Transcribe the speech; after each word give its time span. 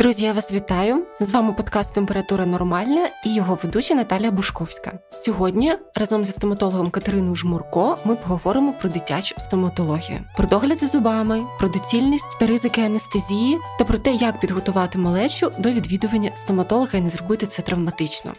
Друзі, 0.00 0.24
я 0.24 0.32
вас 0.32 0.52
вітаю! 0.52 1.06
З 1.20 1.30
вами 1.30 1.52
подкаст 1.52 1.94
Температура 1.94 2.46
Нормальна 2.46 3.08
і 3.26 3.34
його 3.34 3.58
ведуча 3.62 3.94
Наталія 3.94 4.30
Бушковська. 4.30 4.98
Сьогодні 5.12 5.76
разом 5.94 6.24
зі 6.24 6.32
стоматологом 6.32 6.90
Катериною 6.90 7.36
Жмурко 7.36 7.98
ми 8.04 8.16
поговоримо 8.16 8.72
про 8.72 8.88
дитячу 8.88 9.34
стоматологію, 9.38 10.24
про 10.36 10.46
догляд 10.46 10.78
за 10.78 10.86
зубами, 10.86 11.46
про 11.58 11.68
доцільність 11.68 12.38
та 12.38 12.46
ризики 12.46 12.82
анестезії 12.82 13.58
та 13.78 13.84
про 13.84 13.98
те, 13.98 14.12
як 14.12 14.40
підготувати 14.40 14.98
малечу 14.98 15.52
до 15.58 15.70
відвідування 15.70 16.30
стоматолога 16.36 16.98
і 16.98 17.00
не 17.00 17.10
зробити 17.10 17.46
це 17.46 17.62
травматично. 17.62 18.32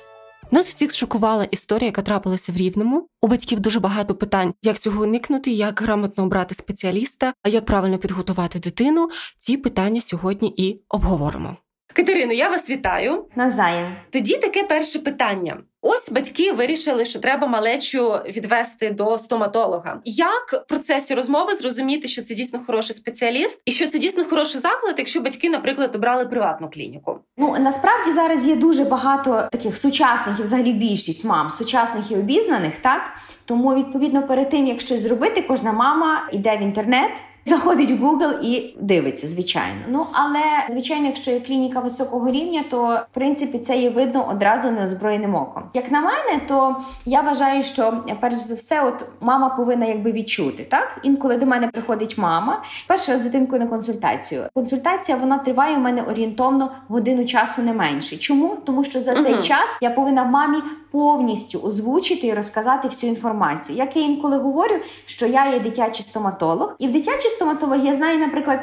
Нас 0.54 0.68
всіх 0.68 0.96
шокувала 0.96 1.44
історія, 1.44 1.86
яка 1.86 2.02
трапилася 2.02 2.52
в 2.52 2.56
Рівному. 2.56 3.08
У 3.22 3.28
батьків 3.28 3.60
дуже 3.60 3.80
багато 3.80 4.16
питань, 4.16 4.54
як 4.62 4.80
цього 4.80 5.04
уникнути, 5.04 5.52
як 5.52 5.82
грамотно 5.82 6.24
обрати 6.24 6.56
спеціаліста, 6.56 7.34
а 7.44 7.50
як 7.50 7.66
правильно 7.66 7.98
підготувати 7.98 8.60
дитину. 8.60 9.10
Ці 9.40 9.58
питання 9.58 10.02
сьогодні 10.02 10.54
і 10.58 10.82
обговоримо. 10.90 11.58
Катерино, 11.94 12.34
я 12.34 12.50
вас 12.50 12.70
вітаю. 12.70 13.26
Назаєм. 13.36 13.96
Тоді 14.10 14.38
таке 14.38 14.64
перше 14.64 15.00
питання. 15.00 15.58
Ось 15.82 16.12
батьки 16.12 16.52
вирішили, 16.52 17.06
що 17.06 17.20
треба 17.20 17.48
малечу 17.48 18.12
відвести 18.12 18.90
до 18.90 19.18
стоматолога. 19.18 20.00
Як 20.06 20.54
в 20.54 20.68
процесі 20.68 21.16
розмови 21.16 21.56
зрозуміти, 21.56 22.08
що 22.08 22.22
це 22.22 22.36
дійсно 22.36 22.60
хороший 22.68 22.96
спеціаліст, 22.96 23.62
і 23.66 23.72
що 23.72 23.88
це 23.88 24.00
дійсно 24.00 24.26
хороший 24.26 24.62
заклад, 24.62 24.96
якщо 24.98 25.22
батьки, 25.22 25.50
наприклад, 25.50 25.96
обрали 25.96 26.26
приватну 26.26 26.70
клініку? 26.70 27.20
Ну 27.38 27.56
насправді 27.60 28.12
зараз 28.12 28.48
є 28.48 28.56
дуже 28.56 28.84
багато 28.84 29.48
таких 29.52 29.78
сучасних 29.78 30.40
і 30.40 30.44
взагалі 30.44 30.74
більшість 30.74 31.24
мам, 31.24 31.52
сучасних 31.52 32.12
і 32.12 32.16
обізнаних, 32.16 32.74
так 32.82 33.02
тому 33.46 33.76
відповідно 33.76 34.28
перед 34.28 34.50
тим 34.50 34.68
як 34.68 34.82
щось 34.82 35.02
зробити, 35.02 35.42
кожна 35.42 35.74
мама 35.74 36.30
йде 36.32 36.58
в 36.58 36.62
інтернет. 36.62 37.12
Заходить 37.46 37.92
в 37.92 38.04
Google 38.04 38.40
і 38.42 38.76
дивиться, 38.80 39.28
звичайно. 39.28 39.82
Ну 39.88 40.06
але 40.12 40.42
звичайно, 40.70 41.06
якщо 41.06 41.32
є 41.32 41.40
клініка 41.40 41.80
високого 41.80 42.32
рівня, 42.32 42.64
то 42.70 43.00
в 43.12 43.14
принципі 43.14 43.60
це 43.60 43.78
є 43.78 43.90
видно 43.90 44.28
одразу 44.30 44.72
неозброєним 44.72 45.36
оком. 45.36 45.64
Як 45.74 45.92
на 45.92 46.02
мене, 46.02 46.42
то 46.48 46.76
я 47.06 47.22
вважаю, 47.22 47.64
що 47.64 47.94
перш 48.20 48.36
за 48.36 48.56
все, 48.56 48.84
от 48.84 49.06
мама 49.22 49.50
повинна 49.50 49.86
якби 49.86 50.12
відчути 50.12 50.64
так. 50.64 51.00
Інколи 51.04 51.38
до 51.38 51.46
мене 51.46 51.68
приходить 51.68 52.18
мама. 52.18 52.64
Перший 52.88 53.14
раз 53.14 53.22
з 53.22 53.24
дитинкою 53.24 53.62
на 53.62 53.68
консультацію. 53.68 54.44
Консультація 54.54 55.18
вона 55.18 55.38
триває 55.38 55.78
у 55.78 55.80
мене 55.80 56.02
орієнтовно 56.02 56.72
годину 56.88 57.26
часу 57.26 57.62
не 57.62 57.74
менше. 57.74 58.18
Чому? 58.18 58.58
Тому 58.66 58.84
що 58.84 59.02
за 59.02 59.24
цей 59.24 59.34
uh-huh. 59.34 59.44
час 59.44 59.78
я 59.82 59.90
повинна 59.90 60.24
мамі 60.24 60.58
повністю 60.92 61.60
озвучити 61.60 62.28
і 62.28 62.34
розказати 62.34 62.88
всю 62.88 63.10
інформацію. 63.10 63.78
Як 63.78 63.96
я 63.96 64.04
інколи 64.04 64.38
говорю, 64.38 64.76
що 65.06 65.28
я 65.28 65.50
є 65.50 65.60
дитячий 65.60 66.06
стоматолог, 66.06 66.76
і 66.80 66.88
в 66.88 66.92
дитячій 66.92 67.30
стоматології 67.32 67.88
я 67.88 67.96
знаю, 67.96 68.20
наприклад, 68.20 68.60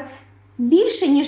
більше 0.57 1.07
ніж 1.07 1.27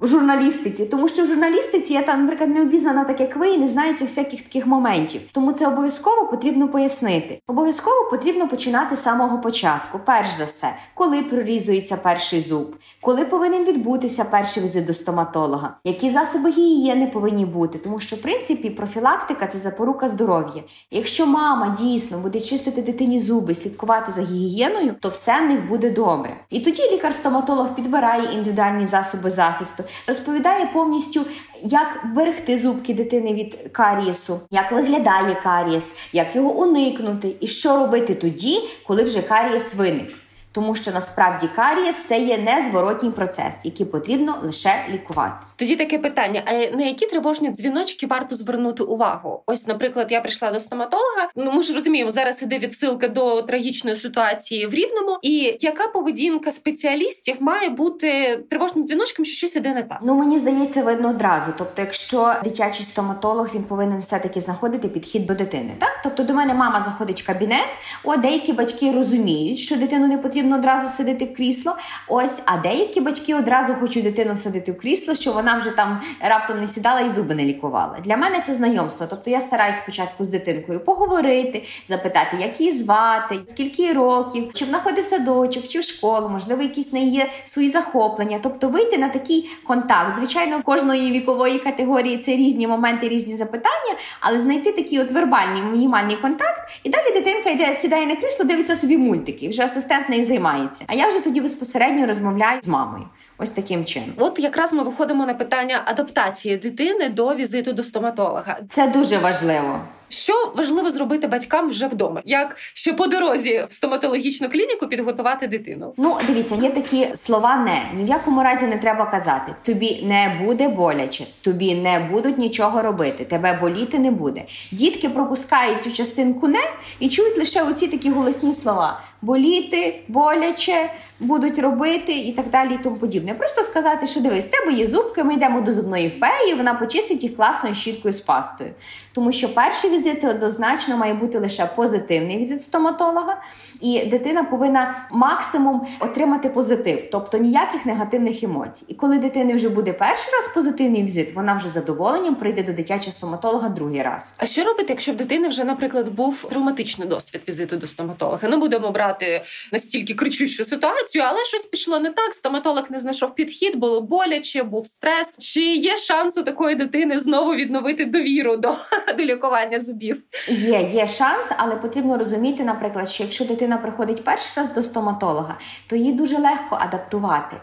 в 0.00 0.06
журналістиці, 0.06 0.86
тому 0.86 1.08
що 1.08 1.22
в 1.22 1.26
журналістиці 1.26 1.92
я 1.92 2.02
там, 2.02 2.20
наприклад, 2.20 2.50
не 2.50 2.62
обізнана, 2.62 3.04
так 3.04 3.20
як 3.20 3.36
ви, 3.36 3.48
і 3.48 3.58
не 3.58 3.68
знаєте 3.68 4.04
всяких 4.04 4.42
таких 4.42 4.66
моментів. 4.66 5.20
Тому 5.32 5.52
це 5.52 5.66
обов'язково 5.66 6.26
потрібно 6.26 6.68
пояснити. 6.68 7.40
Обов'язково 7.46 8.10
потрібно 8.10 8.48
починати 8.48 8.96
з 8.96 9.02
самого 9.02 9.38
початку. 9.38 10.00
Перш 10.04 10.30
за 10.30 10.44
все, 10.44 10.76
коли 10.94 11.22
прорізується 11.22 11.96
перший 11.96 12.40
зуб, 12.40 12.76
коли 13.00 13.24
повинен 13.24 13.64
відбутися 13.64 14.24
перший 14.24 14.62
візит 14.62 14.86
до 14.86 14.94
стоматолога, 14.94 15.76
які 15.84 16.10
засоби 16.10 16.50
гігієни 16.50 17.06
повинні 17.06 17.44
бути, 17.46 17.78
тому 17.78 18.00
що 18.00 18.16
в 18.16 18.22
принципі 18.22 18.70
профілактика 18.70 19.46
це 19.46 19.58
запорука 19.58 20.08
здоров'я. 20.08 20.62
Якщо 20.90 21.26
мама 21.26 21.76
дійсно 21.80 22.18
буде 22.18 22.40
чистити 22.40 22.82
дитині 22.82 23.20
зуби, 23.20 23.54
слідкувати 23.54 24.12
за 24.12 24.22
гігієною, 24.22 24.94
то 25.00 25.08
все 25.08 25.40
в 25.40 25.46
них 25.46 25.68
буде 25.68 25.90
добре. 25.90 26.36
І 26.50 26.60
тоді 26.60 26.82
лікар-стоматолог 26.92 27.74
підбирає 27.74 28.32
індивідуальні 28.32 28.86
засоби 28.86 29.30
захисту 29.30 29.82
розповідає 30.06 30.66
повністю, 30.66 31.24
як 31.62 32.00
берегти 32.14 32.58
зубки 32.58 32.94
дитини 32.94 33.34
від 33.34 33.56
карієсу, 33.72 34.40
як 34.50 34.72
виглядає 34.72 35.34
карієс, 35.42 35.84
як 36.12 36.36
його 36.36 36.50
уникнути, 36.50 37.36
і 37.40 37.46
що 37.46 37.76
робити 37.76 38.14
тоді, 38.14 38.62
коли 38.86 39.02
вже 39.02 39.22
карієс 39.22 39.74
виник 39.74 40.14
тому 40.56 40.74
що 40.74 40.90
насправді 40.90 41.48
карієс 41.56 41.96
це 42.08 42.18
є 42.18 42.38
незворотній 42.38 43.10
процес, 43.10 43.54
який 43.64 43.86
потрібно 43.86 44.38
лише 44.42 44.84
лікувати. 44.90 45.34
Тоді 45.56 45.76
таке 45.76 45.98
питання: 45.98 46.42
а 46.46 46.76
на 46.76 46.84
які 46.84 47.06
тривожні 47.06 47.50
дзвіночки 47.50 48.06
варто 48.06 48.34
звернути 48.34 48.82
увагу? 48.82 49.42
Ось, 49.46 49.66
наприклад, 49.66 50.06
я 50.10 50.20
прийшла 50.20 50.50
до 50.50 50.60
стоматолога. 50.60 51.28
Ну 51.36 51.52
ми 51.52 51.62
ж 51.62 51.74
розуміємо, 51.74 52.10
зараз 52.10 52.42
іде 52.42 52.58
відсилка 52.58 53.08
до 53.08 53.42
трагічної 53.42 53.96
ситуації 53.96 54.66
в 54.66 54.74
рівному. 54.74 55.18
І 55.22 55.56
яка 55.60 55.88
поведінка 55.88 56.52
спеціалістів 56.52 57.36
має 57.40 57.68
бути 57.68 58.36
тривожним 58.50 58.84
дзвіночком, 58.84 59.24
що 59.24 59.36
щось 59.36 59.56
іде 59.56 59.74
не 59.74 59.82
так? 59.82 59.98
Ну 60.02 60.14
мені 60.14 60.38
здається, 60.38 60.82
видно 60.82 61.08
одразу. 61.08 61.50
Тобто, 61.58 61.82
якщо 61.82 62.34
дитячий 62.44 62.86
стоматолог 62.86 63.48
він 63.54 63.62
повинен 63.62 63.98
все 63.98 64.18
таки 64.18 64.40
знаходити 64.40 64.88
підхід 64.88 65.26
до 65.26 65.34
дитини, 65.34 65.70
так 65.78 66.00
тобто 66.02 66.22
до 66.22 66.34
мене 66.34 66.54
мама 66.54 66.82
заходить 66.84 67.22
в 67.22 67.26
кабінет. 67.26 67.68
О, 68.04 68.16
деякі 68.16 68.52
батьки 68.52 68.92
розуміють, 68.92 69.58
що 69.58 69.76
дитину 69.76 70.06
не 70.06 70.18
потрібно 70.18 70.45
потрібно 70.46 70.56
одразу 70.56 70.88
сидити 70.88 71.24
в 71.24 71.34
крісло. 71.34 71.76
Ось, 72.08 72.42
а 72.44 72.56
деякі 72.56 73.00
батьки 73.00 73.34
одразу 73.34 73.74
хочуть 73.74 74.04
дитину 74.04 74.36
сидити 74.36 74.72
в 74.72 74.78
крісло, 74.78 75.14
що 75.14 75.32
вона 75.32 75.58
вже 75.58 75.70
там 75.70 76.00
раптом 76.20 76.60
не 76.60 76.66
сідала 76.66 77.00
і 77.00 77.10
зуби 77.10 77.34
не 77.34 77.44
лікувала. 77.44 77.98
Для 78.04 78.16
мене 78.16 78.42
це 78.46 78.54
знайомство. 78.54 79.06
Тобто 79.10 79.30
я 79.30 79.40
стараюсь 79.40 79.76
спочатку 79.76 80.24
з 80.24 80.28
дитинкою 80.28 80.80
поговорити, 80.80 81.64
запитати, 81.88 82.36
як 82.40 82.60
її 82.60 82.72
звати, 82.72 83.38
скільки 83.46 83.92
років, 83.92 84.50
чи 84.54 84.64
вона 84.64 84.78
ходить 84.78 85.04
в 85.04 85.08
садочок, 85.08 85.68
чи 85.68 85.78
в 85.78 85.82
школу, 85.82 86.28
можливо, 86.28 86.62
якісь 86.62 86.92
не 86.92 87.04
є 87.04 87.30
свої 87.44 87.68
захоплення. 87.68 88.38
Тобто 88.42 88.68
вийти 88.68 88.98
на 88.98 89.08
такий 89.08 89.50
контакт. 89.66 90.18
Звичайно, 90.18 90.58
в 90.58 90.62
кожної 90.62 91.12
вікової 91.12 91.58
категорії 91.58 92.18
це 92.18 92.30
різні 92.30 92.66
моменти, 92.66 93.08
різні 93.08 93.36
запитання, 93.36 93.94
але 94.20 94.40
знайти 94.40 94.72
такий 94.72 95.00
от 95.00 95.12
вербальний 95.12 95.62
мінімальний 95.62 96.16
контакт, 96.16 96.70
і 96.84 96.88
далі 96.88 97.12
дитинка 97.14 97.50
йде, 97.50 97.74
сідає 97.74 98.06
на 98.06 98.16
крісло, 98.16 98.44
дивиться 98.44 98.76
собі 98.76 98.96
мультики. 98.96 99.48
Вже 99.48 99.64
асистент 99.64 100.08
нею 100.08 100.24
займається. 100.36 100.84
А 100.86 100.94
я 100.94 101.08
вже 101.08 101.20
тоді 101.20 101.40
безпосередньо 101.40 102.06
розмовляю 102.06 102.60
з 102.62 102.68
мамою. 102.68 103.04
Ось 103.38 103.50
таким 103.50 103.84
чином, 103.84 104.12
от 104.18 104.38
якраз 104.38 104.72
ми 104.72 104.82
виходимо 104.82 105.26
на 105.26 105.34
питання 105.34 105.82
адаптації 105.84 106.56
дитини 106.56 107.08
до 107.08 107.34
візиту 107.34 107.72
до 107.72 107.82
стоматолога. 107.82 108.58
Це 108.70 108.86
дуже 108.88 109.18
важливо. 109.18 109.80
Що 110.08 110.52
важливо 110.56 110.90
зробити 110.90 111.26
батькам 111.26 111.68
вже 111.68 111.86
вдома, 111.86 112.22
як 112.24 112.56
ще 112.74 112.92
по 112.92 113.06
дорозі 113.06 113.64
в 113.68 113.72
стоматологічну 113.72 114.48
клініку 114.48 114.86
підготувати 114.86 115.46
дитину? 115.46 115.94
Ну 115.96 116.18
дивіться, 116.26 116.54
є 116.54 116.70
такі 116.70 117.08
слова 117.16 117.56
не 117.56 117.82
ні 117.94 118.04
в 118.04 118.08
якому 118.08 118.42
разі 118.42 118.66
не 118.66 118.78
треба 118.78 119.06
казати. 119.06 119.54
Тобі 119.62 120.02
не 120.02 120.42
буде 120.44 120.68
боляче, 120.68 121.24
тобі 121.42 121.74
не 121.74 121.98
будуть 121.98 122.38
нічого 122.38 122.82
робити, 122.82 123.24
тебе 123.24 123.58
боліти 123.60 123.98
не 123.98 124.10
буде. 124.10 124.42
Дітки 124.72 125.08
пропускають 125.08 125.82
цю 125.82 125.92
частинку 125.92 126.48
не 126.48 126.62
і 127.00 127.08
чують 127.08 127.38
лише 127.38 127.62
оці 127.62 127.86
такі 127.86 128.10
голосні 128.10 128.52
слова: 128.52 129.00
боліти, 129.22 130.00
боляче, 130.08 130.90
будуть 131.20 131.58
робити 131.58 132.12
і 132.12 132.32
так 132.32 132.50
далі, 132.50 132.74
і 132.74 132.78
тому 132.82 132.96
подібне. 132.96 133.34
Просто 133.34 133.62
сказати, 133.62 134.06
що 134.06 134.20
дивись, 134.20 134.46
тебе 134.46 134.72
є 134.72 134.86
зубки, 134.86 135.24
ми 135.24 135.34
йдемо 135.34 135.60
до 135.60 135.72
зубної 135.72 136.10
феї, 136.10 136.54
вона 136.54 136.74
почистить 136.74 137.22
їх 137.22 137.36
класною 137.36 137.74
щіткою 137.74 138.14
з 138.14 138.20
пастою. 138.20 138.70
Тому 139.12 139.32
що 139.32 139.54
перший 139.54 139.90
візит 139.96 140.24
однозначно 140.24 140.96
має 140.96 141.14
бути 141.14 141.38
лише 141.38 141.66
позитивний 141.66 142.38
візит 142.38 142.62
стоматолога, 142.62 143.42
і 143.80 144.06
дитина 144.06 144.44
повинна 144.44 145.06
максимум 145.10 145.86
отримати 146.00 146.48
позитив, 146.48 147.08
тобто 147.12 147.38
ніяких 147.38 147.86
негативних 147.86 148.42
емоцій. 148.42 148.84
І 148.88 148.94
коли 148.94 149.18
дитини 149.18 149.54
вже 149.54 149.68
буде 149.68 149.92
перший 149.92 150.32
раз 150.32 150.54
позитивний 150.54 151.02
візит, 151.02 151.34
вона 151.34 151.56
вже 151.56 151.68
задоволенням 151.68 152.34
прийде 152.34 152.62
до 152.62 152.72
дитячого 152.72 153.12
стоматолога 153.12 153.68
другий 153.68 154.02
раз. 154.02 154.34
А 154.36 154.46
що 154.46 154.64
робити, 154.64 154.86
якщо 154.88 155.12
в 155.12 155.16
дитини 155.16 155.48
вже, 155.48 155.64
наприклад, 155.64 156.08
був 156.08 156.44
травматичний 156.50 157.08
досвід 157.08 157.42
візиту 157.48 157.76
до 157.76 157.86
стоматолога? 157.86 158.48
Не 158.48 158.56
будемо 158.56 158.90
брати 158.90 159.42
настільки 159.72 160.14
кричущу 160.14 160.64
ситуацію, 160.64 161.24
але 161.26 161.44
щось 161.44 161.64
пішло 161.64 161.98
не 161.98 162.10
так. 162.10 162.34
Стоматолог 162.34 162.84
не 162.90 163.00
знайшов 163.00 163.34
підхід, 163.34 163.76
було 163.76 164.00
боляче, 164.00 164.62
був 164.62 164.86
стрес. 164.86 165.38
Чи 165.38 165.60
є 165.60 165.96
шанс 165.96 166.38
у 166.38 166.42
такої 166.42 166.74
дитини 166.74 167.18
знову 167.18 167.54
відновити 167.54 168.04
довіру 168.04 168.56
до, 168.56 168.74
до 169.18 169.24
лікування 169.24 169.80
зубів? 169.86 170.22
Є, 170.48 170.82
є 170.82 171.06
шанс, 171.06 171.52
але 171.56 171.76
потрібно 171.76 172.18
розуміти, 172.18 172.64
наприклад, 172.64 173.08
що 173.08 173.22
якщо 173.22 173.44
дитина 173.44 173.76
приходить 173.76 174.24
перший 174.24 174.52
раз 174.56 174.74
до 174.74 174.82
стоматолога, 174.82 175.58
то 175.86 175.96
її 175.96 176.12
дуже 176.12 176.38
легко 176.38 176.76
адаптувати. 176.80 177.56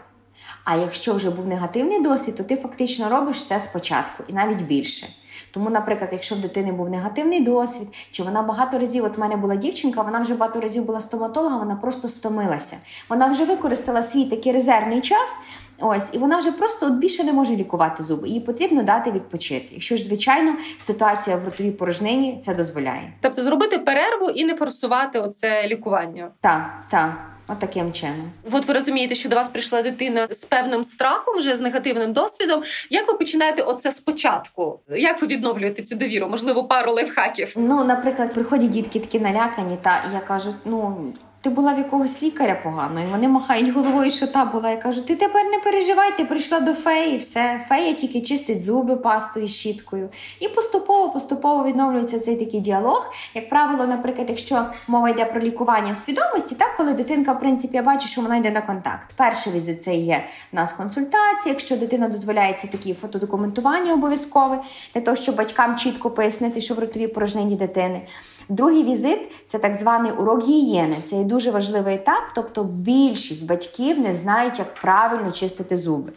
А 0.64 0.76
якщо 0.76 1.14
вже 1.14 1.30
був 1.30 1.46
негативний 1.46 2.02
досвід, 2.02 2.36
то 2.36 2.42
ти 2.42 2.56
фактично 2.56 3.08
робиш 3.08 3.36
все 3.36 3.60
спочатку 3.60 4.24
і 4.28 4.32
навіть 4.32 4.62
більше. 4.62 5.06
Тому, 5.50 5.70
наприклад, 5.70 6.10
якщо 6.12 6.34
в 6.34 6.38
дитини 6.38 6.72
був 6.72 6.90
негативний 6.90 7.44
досвід, 7.44 7.88
чи 8.10 8.22
вона 8.22 8.42
багато 8.42 8.78
разів, 8.78 9.04
от 9.04 9.16
в 9.16 9.20
мене 9.20 9.36
була 9.36 9.56
дівчинка, 9.56 10.02
вона 10.02 10.20
вже 10.20 10.34
багато 10.34 10.60
разів 10.60 10.84
була 10.84 11.00
стоматолога, 11.00 11.56
вона 11.56 11.76
просто 11.76 12.08
стомилася. 12.08 12.76
Вона 13.08 13.26
вже 13.26 13.44
використала 13.44 14.02
свій 14.02 14.24
такий 14.24 14.52
резервний 14.52 15.00
час, 15.00 15.38
Ось, 15.78 16.04
і 16.12 16.18
вона 16.18 16.38
вже 16.38 16.52
просто 16.52 16.86
от 16.86 16.92
більше 16.92 17.24
не 17.24 17.32
може 17.32 17.56
лікувати 17.56 18.02
зуби. 18.02 18.28
Їй 18.28 18.40
потрібно 18.40 18.82
дати 18.82 19.10
відпочити. 19.10 19.68
Якщо 19.70 19.96
ж, 19.96 20.04
звичайно, 20.04 20.56
ситуація 20.86 21.36
в 21.36 21.44
ротовій 21.44 21.70
порожнині 21.70 22.40
це 22.44 22.54
дозволяє. 22.54 23.12
Тобто 23.20 23.42
зробити 23.42 23.78
перерву 23.78 24.30
і 24.30 24.44
не 24.44 24.54
форсувати 24.54 25.18
оце 25.18 25.68
лікування. 25.68 26.30
Так, 26.40 26.70
так. 26.90 27.30
От 27.48 27.58
таким 27.58 27.92
чином, 27.92 28.30
от 28.52 28.66
ви 28.66 28.74
розумієте, 28.74 29.14
що 29.14 29.28
до 29.28 29.36
вас 29.36 29.48
прийшла 29.48 29.82
дитина 29.82 30.26
з 30.30 30.44
певним 30.44 30.84
страхом, 30.84 31.36
вже 31.36 31.54
з 31.54 31.60
негативним 31.60 32.12
досвідом. 32.12 32.62
Як 32.90 33.08
ви 33.08 33.14
починаєте 33.14 33.62
оце 33.62 33.92
спочатку? 33.92 34.80
Як 34.96 35.22
ви 35.22 35.28
відновлюєте 35.28 35.82
цю 35.82 35.96
довіру? 35.96 36.28
Можливо, 36.28 36.64
пару 36.64 36.92
лайфхаків? 36.92 37.54
Ну, 37.56 37.84
наприклад, 37.84 38.34
приходять 38.34 38.70
дітки 38.70 39.00
такі 39.00 39.20
налякані, 39.20 39.78
та 39.82 40.04
я 40.14 40.20
кажу, 40.20 40.54
ну 40.64 41.12
ти 41.44 41.50
була 41.50 41.74
в 41.74 41.78
якогось 41.78 42.22
лікаря 42.22 42.60
погано, 42.62 43.00
і 43.00 43.06
вони 43.06 43.28
махають 43.28 43.68
головою, 43.68 44.10
що 44.10 44.26
та 44.26 44.44
була. 44.44 44.70
Я 44.70 44.76
кажу, 44.76 45.02
ти 45.02 45.16
тепер 45.16 45.44
не 45.44 45.58
переживай, 45.58 46.16
ти 46.16 46.24
прийшла 46.24 46.60
до 46.60 46.74
феї, 46.74 47.18
все. 47.18 47.66
Фея 47.68 47.94
тільки 47.94 48.20
чистить 48.20 48.64
зуби 48.64 48.96
пастою, 48.96 49.48
щіткою. 49.48 50.08
І 50.40 50.48
поступово-поступово 50.48 51.64
відновлюється 51.64 52.20
цей 52.20 52.36
такий 52.36 52.60
діалог. 52.60 53.12
Як 53.34 53.48
правило, 53.48 53.86
наприклад, 53.86 54.26
якщо 54.28 54.66
мова 54.88 55.08
йде 55.08 55.24
про 55.24 55.40
лікування 55.40 55.94
свідомості, 55.94 56.54
так 56.54 56.76
коли 56.76 56.92
дитинка, 56.92 57.32
в 57.32 57.40
принципі, 57.40 57.76
я 57.76 57.82
бачу, 57.82 58.08
що 58.08 58.20
вона 58.20 58.36
йде 58.36 58.50
на 58.50 58.62
контакт. 58.62 59.14
Перший 59.16 59.52
візит 59.52 59.84
це 59.84 59.94
є 59.94 60.24
в 60.52 60.56
нас 60.56 60.72
консультація. 60.72 61.52
Якщо 61.52 61.76
дитина 61.76 62.08
дозволяється 62.08 62.66
такі 62.66 62.94
фотодокументування 62.94 63.92
обов'язкове, 63.92 64.60
для 64.94 65.00
того, 65.00 65.16
щоб 65.16 65.36
батькам 65.36 65.76
чітко 65.76 66.10
пояснити, 66.10 66.60
що 66.60 66.74
в 66.74 66.78
ротовій 66.78 67.08
порожнині 67.08 67.56
дитини. 67.56 68.00
Другий 68.48 68.84
візит 68.84 69.18
це 69.48 69.58
так 69.58 69.74
званий 69.74 70.12
урок 70.12 70.42
гігієни. 70.44 70.96
Це 71.04 71.16
дуже 71.34 71.50
важливий 71.50 71.94
етап, 71.94 72.22
тобто 72.34 72.64
більшість 72.64 73.46
батьків 73.46 74.00
не 74.00 74.14
знають, 74.14 74.58
як 74.58 74.74
правильно 74.74 75.32
чистити 75.32 75.76
зуби. 75.76 76.12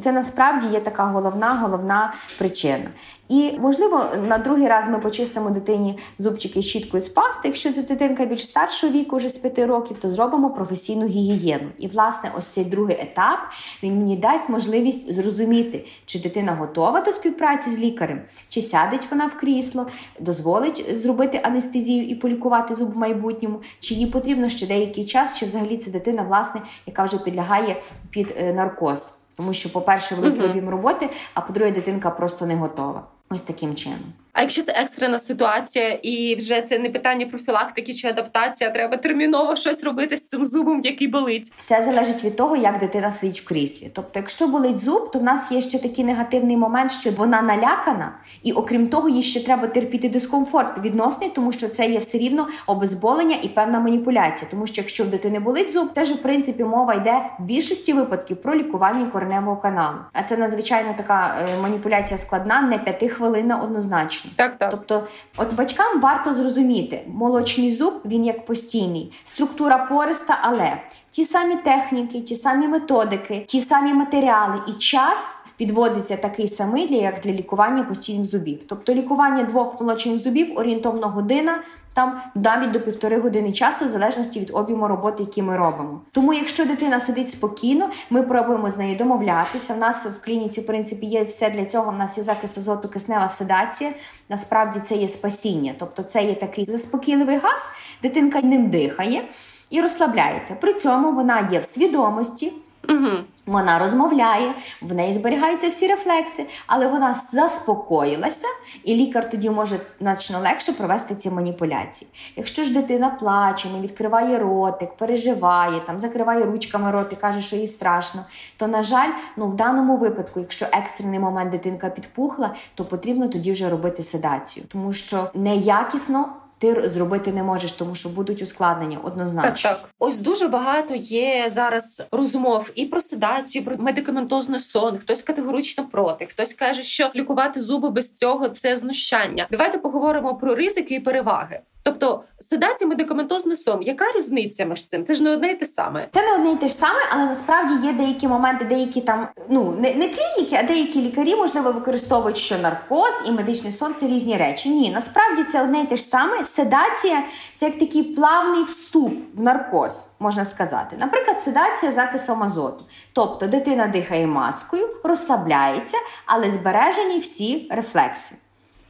Це 0.00 0.12
насправді 0.12 0.66
є 0.66 0.80
така 0.80 1.04
головна 1.04 1.54
головна 1.54 2.14
причина. 2.38 2.90
І, 3.28 3.52
можливо, 3.58 4.04
на 4.28 4.38
другий 4.38 4.68
раз 4.68 4.84
ми 4.88 4.98
почистимо 4.98 5.50
дитині 5.50 5.98
зубчики 6.18 6.62
щіткою 6.62 7.00
з 7.00 7.08
пасти. 7.08 7.40
Якщо 7.48 7.72
дитинка 7.72 8.24
більш 8.24 8.44
старшого 8.44 8.92
віку, 8.92 9.16
вже 9.16 9.28
з 9.28 9.32
5 9.32 9.58
років, 9.58 9.96
то 10.00 10.10
зробимо 10.10 10.50
професійну 10.50 11.06
гігієну. 11.06 11.68
І, 11.78 11.88
власне, 11.88 12.30
ось 12.38 12.46
цей 12.46 12.64
другий 12.64 12.96
етап 13.00 13.38
він 13.82 13.98
мені 13.98 14.16
дасть 14.16 14.48
можливість 14.48 15.12
зрозуміти, 15.12 15.86
чи 16.06 16.18
дитина 16.18 16.52
готова 16.54 17.00
до 17.00 17.12
співпраці 17.12 17.70
з 17.70 17.78
лікарем, 17.78 18.20
чи 18.48 18.62
сядеть 18.62 19.10
вона 19.10 19.26
в 19.26 19.34
крісло, 19.34 19.86
дозволить 20.20 20.98
зробити 21.02 21.40
анестезію 21.42 22.08
і 22.08 22.14
полікувати 22.14 22.74
зуб 22.74 22.92
в 22.92 22.96
майбутньому, 22.96 23.60
чи 23.80 23.94
їй 23.94 24.06
потрібно 24.06 24.48
ще 24.56 24.66
деякий 24.66 25.06
час, 25.06 25.38
чи 25.38 25.46
взагалі 25.46 25.76
це 25.76 25.90
дитина, 25.90 26.22
власне, 26.22 26.60
яка 26.86 27.04
вже 27.04 27.18
підлягає 27.18 27.76
під 28.10 28.34
е, 28.38 28.52
наркоз. 28.52 29.18
Тому 29.36 29.52
що, 29.52 29.72
по-перше, 29.72 30.14
великий 30.14 30.40
uh-huh. 30.40 30.50
об'єм 30.50 30.68
роботи, 30.68 31.10
а 31.34 31.40
по-друге, 31.40 31.70
дитинка 31.70 32.10
просто 32.10 32.46
не 32.46 32.56
готова. 32.56 33.02
Ось 33.30 33.40
таким 33.40 33.74
чином. 33.74 33.98
А 34.38 34.40
якщо 34.40 34.62
це 34.62 34.72
екстрена 34.72 35.18
ситуація, 35.18 35.88
і 36.02 36.34
вже 36.38 36.62
це 36.62 36.78
не 36.78 36.88
питання 36.88 37.26
профілактики 37.26 37.94
чи 37.94 38.08
адаптація, 38.08 38.70
треба 38.70 38.96
терміново 38.96 39.56
щось 39.56 39.84
робити 39.84 40.16
з 40.16 40.28
цим 40.28 40.44
зубом, 40.44 40.80
який 40.84 41.08
болить. 41.08 41.52
Все 41.56 41.82
залежить 41.84 42.24
від 42.24 42.36
того, 42.36 42.56
як 42.56 42.78
дитина 42.78 43.10
сидить 43.10 43.40
в 43.40 43.48
кріслі. 43.48 43.90
Тобто, 43.94 44.10
якщо 44.14 44.46
болить 44.46 44.78
зуб, 44.78 45.10
то 45.10 45.18
в 45.18 45.22
нас 45.22 45.52
є 45.52 45.60
ще 45.60 45.78
такий 45.78 46.04
негативний 46.04 46.56
момент, 46.56 46.92
що 46.92 47.10
вона 47.10 47.42
налякана, 47.42 48.12
і 48.42 48.52
окрім 48.52 48.88
того, 48.88 49.08
їй 49.08 49.22
ще 49.22 49.44
треба 49.44 49.66
терпіти 49.68 50.08
дискомфорт 50.08 50.78
відносний, 50.78 51.30
тому 51.30 51.52
що 51.52 51.68
це 51.68 51.86
є 51.86 51.98
все 51.98 52.18
рівно 52.18 52.48
обезболення 52.66 53.36
і 53.42 53.48
певна 53.48 53.80
маніпуляція. 53.80 54.50
Тому 54.50 54.66
що 54.66 54.80
якщо 54.80 55.04
в 55.04 55.08
дитини 55.08 55.40
болить 55.40 55.72
зуб, 55.72 55.92
теж 55.92 56.10
в 56.10 56.22
принципі 56.22 56.64
мова 56.64 56.94
йде 56.94 57.22
в 57.38 57.42
більшості 57.42 57.92
випадків 57.92 58.36
про 58.36 58.54
лікування 58.54 59.06
кореневого 59.06 59.56
каналу. 59.56 59.96
А 60.12 60.22
це 60.22 60.36
надзвичайно 60.36 60.94
така 60.96 61.36
е, 61.40 61.60
маніпуляція 61.62 62.18
складна, 62.18 62.62
не 62.62 62.78
п'яти 62.78 63.08
хвилин 63.08 63.52
однозначно 63.52 63.86
однозначно. 63.86 64.25
Так, 64.36 64.58
так. 64.58 64.70
Тобто, 64.70 65.06
от 65.36 65.54
батькам 65.54 66.00
варто 66.00 66.34
зрозуміти, 66.34 67.02
молочний 67.06 67.70
зуб 67.70 67.94
він 68.04 68.24
як 68.24 68.46
постійний, 68.46 69.12
структура 69.24 69.78
пориста, 69.78 70.38
але 70.42 70.76
ті 71.10 71.24
самі 71.24 71.56
техніки, 71.56 72.20
ті 72.20 72.36
самі 72.36 72.68
методики, 72.68 73.44
ті 73.48 73.60
самі 73.60 73.92
матеріали 73.92 74.60
і 74.68 74.72
час. 74.72 75.34
Відводиться 75.60 76.16
такий 76.16 76.48
самий 76.48 76.88
для 76.88 76.96
як 76.96 77.20
для 77.20 77.32
лікування 77.32 77.82
постійних 77.82 78.24
зубів. 78.24 78.60
Тобто 78.68 78.94
лікування 78.94 79.42
двох 79.42 79.80
молочних 79.80 80.18
зубів 80.18 80.58
орієнтовно 80.58 81.08
година 81.08 81.58
там 81.96 82.20
навіть 82.34 82.70
до 82.70 82.80
півтори 82.80 83.18
години 83.18 83.52
часу, 83.52 83.84
в 83.84 83.88
залежності 83.88 84.40
від 84.40 84.50
об'єму 84.52 84.88
роботи, 84.88 85.22
які 85.22 85.42
ми 85.42 85.56
робимо. 85.56 86.00
Тому, 86.12 86.32
якщо 86.32 86.64
дитина 86.64 87.00
сидить 87.00 87.30
спокійно, 87.30 87.90
ми 88.10 88.22
пробуємо 88.22 88.70
з 88.70 88.76
нею 88.76 88.96
домовлятися. 88.96 89.74
В 89.74 89.78
нас 89.78 90.06
в 90.06 90.24
клініці, 90.24 90.60
в 90.60 90.66
принципі, 90.66 91.06
є 91.06 91.24
все 91.24 91.50
для 91.50 91.64
цього. 91.64 91.92
В 91.92 91.96
нас 91.96 92.18
є 92.18 92.24
закис 92.24 92.58
азоту, 92.58 92.88
киснева 92.88 93.28
седація. 93.28 93.92
Насправді 94.28 94.80
це 94.88 94.94
є 94.94 95.08
спасіння, 95.08 95.72
тобто 95.78 96.02
це 96.02 96.24
є 96.24 96.34
такий 96.34 96.64
заспокійливий 96.64 97.36
газ, 97.36 97.70
дитинка 98.02 98.40
ним 98.40 98.70
дихає 98.70 99.22
і 99.70 99.80
розслабляється. 99.80 100.56
При 100.60 100.74
цьому 100.74 101.12
вона 101.12 101.48
є 101.52 101.58
в 101.58 101.64
свідомості. 101.64 102.52
Угу. 102.88 103.10
Вона 103.46 103.78
розмовляє, 103.78 104.54
в 104.82 104.94
неї 104.94 105.14
зберігаються 105.14 105.68
всі 105.68 105.86
рефлекси, 105.86 106.46
але 106.66 106.88
вона 106.88 107.20
заспокоїлася, 107.32 108.46
і 108.84 108.94
лікар 108.94 109.30
тоді 109.30 109.50
може 109.50 109.80
значно 110.00 110.38
легше 110.38 110.72
провести 110.72 111.14
ці 111.14 111.30
маніпуляції. 111.30 112.10
Якщо 112.36 112.64
ж 112.64 112.72
дитина 112.72 113.10
плаче, 113.10 113.68
не 113.68 113.80
відкриває 113.80 114.38
ротик, 114.38 114.96
переживає, 114.96 115.80
там 115.80 116.00
закриває 116.00 116.44
ручками 116.44 116.90
рот 116.90 117.12
і 117.12 117.16
каже, 117.16 117.40
що 117.40 117.56
їй 117.56 117.66
страшно, 117.66 118.24
то, 118.56 118.66
на 118.66 118.82
жаль, 118.82 119.10
ну 119.36 119.46
в 119.46 119.54
даному 119.54 119.96
випадку, 119.96 120.40
якщо 120.40 120.66
екстрений 120.72 121.18
момент 121.18 121.50
дитинка 121.50 121.90
підпухла, 121.90 122.54
то 122.74 122.84
потрібно 122.84 123.28
тоді 123.28 123.52
вже 123.52 123.70
робити 123.70 124.02
седацію, 124.02 124.66
тому 124.68 124.92
що 124.92 125.30
неякісно 125.34 126.28
ти 126.58 126.88
зробити 126.94 127.32
не 127.32 127.42
можеш, 127.42 127.72
тому 127.72 127.94
що 127.94 128.08
будуть 128.08 128.42
ускладнення 128.42 128.98
однозначно. 129.02 129.50
Так, 129.50 129.58
так. 129.58 129.90
Ось 129.98 130.20
дуже 130.20 130.48
багато 130.48 130.94
є 130.94 131.48
зараз 131.50 132.06
розмов 132.12 132.70
і 132.74 132.86
про 132.86 133.00
седацію, 133.00 133.62
і 133.62 133.64
про 133.64 133.76
медикаментозний 133.78 134.60
сон. 134.60 134.98
Хтось 134.98 135.22
категорично 135.22 135.84
проти, 135.88 136.26
хтось 136.26 136.54
каже, 136.54 136.82
що 136.82 137.10
лікувати 137.14 137.60
зуби 137.60 137.90
без 137.90 138.16
цього 138.16 138.48
це 138.48 138.76
знущання. 138.76 139.46
Давайте 139.50 139.78
поговоримо 139.78 140.34
про 140.34 140.54
ризики 140.54 140.94
і 140.94 141.00
переваги. 141.00 141.60
Тобто 141.86 142.22
седація, 142.38 142.88
медикаментозний 142.88 143.56
сон, 143.56 143.82
яка 143.82 144.04
різниця 144.14 144.64
між 144.64 144.84
цим? 144.84 145.04
Це 145.06 145.14
ж 145.14 145.22
не 145.22 145.30
одне 145.30 145.50
й 145.50 145.54
те 145.54 145.66
саме. 145.66 146.08
Це 146.12 146.22
не 146.22 146.34
одне 146.34 146.50
й 146.50 146.56
те 146.56 146.68
ж 146.68 146.74
саме, 146.74 146.98
але 147.12 147.24
насправді 147.24 147.86
є 147.86 147.92
деякі 147.92 148.28
моменти, 148.28 148.64
деякі 148.64 149.00
там 149.00 149.28
ну 149.48 149.76
не 149.80 149.94
не 149.94 150.08
клініки, 150.08 150.56
а 150.56 150.62
деякі 150.62 151.02
лікарі 151.02 151.36
можливо 151.36 151.72
використовують, 151.72 152.36
що 152.36 152.58
наркоз 152.58 153.14
і 153.26 153.30
медичний 153.30 153.72
сон 153.72 153.94
це 153.94 154.06
різні 154.06 154.36
речі. 154.36 154.68
Ні, 154.70 154.90
насправді 154.90 155.44
це 155.52 155.62
одне 155.62 155.80
й 155.82 155.86
те 155.86 155.96
ж 155.96 156.02
саме. 156.02 156.44
Седація 156.46 157.22
це 157.56 157.66
як 157.66 157.78
такий 157.78 158.02
плавний 158.02 158.64
вступ 158.64 159.12
в 159.34 159.42
наркоз, 159.42 160.10
можна 160.20 160.44
сказати. 160.44 160.96
Наприклад, 160.98 161.42
седація 161.42 161.92
закисом 161.92 162.42
азоту. 162.42 162.84
Тобто 163.12 163.46
дитина 163.46 163.86
дихає 163.86 164.26
маскою, 164.26 164.88
розслабляється, 165.04 165.98
але 166.26 166.50
збережені 166.50 167.18
всі 167.18 167.68
рефлекси. 167.70 168.34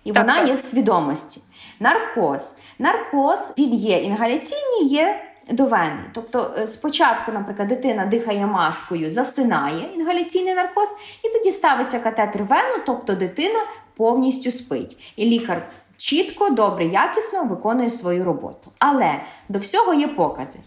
І 0.05 0.13
так, 0.13 0.23
вона 0.23 0.39
так. 0.39 0.49
є 0.49 0.55
в 0.55 0.59
свідомості. 0.59 1.41
Наркоз. 1.81 2.57
Наркоз 2.79 3.53
він 3.59 3.75
є 3.75 3.99
інгаляційний, 3.99 4.89
є 4.89 5.23
довенний. 5.51 6.05
Тобто, 6.13 6.55
е, 6.59 6.67
спочатку, 6.67 7.33
наприклад, 7.33 7.69
дитина 7.69 8.07
дихає 8.07 8.47
маскою, 8.47 9.11
засинає 9.11 9.95
інгаляційний 9.95 10.55
наркоз, 10.55 10.89
і 11.25 11.29
тоді 11.29 11.51
ставиться 11.51 11.99
катетер 11.99 12.45
вену, 12.45 12.75
тобто 12.87 13.15
дитина 13.15 13.59
повністю 13.97 14.51
спить. 14.51 15.13
І 15.17 15.25
лікар 15.25 15.69
чітко, 15.97 16.51
добре, 16.51 16.87
якісно 16.87 17.45
виконує 17.45 17.91
свою 17.91 18.25
роботу. 18.25 18.71
Але 18.79 19.21
до 19.49 19.59
всього 19.59 19.95
є 19.95 20.09
покази. 20.09 20.59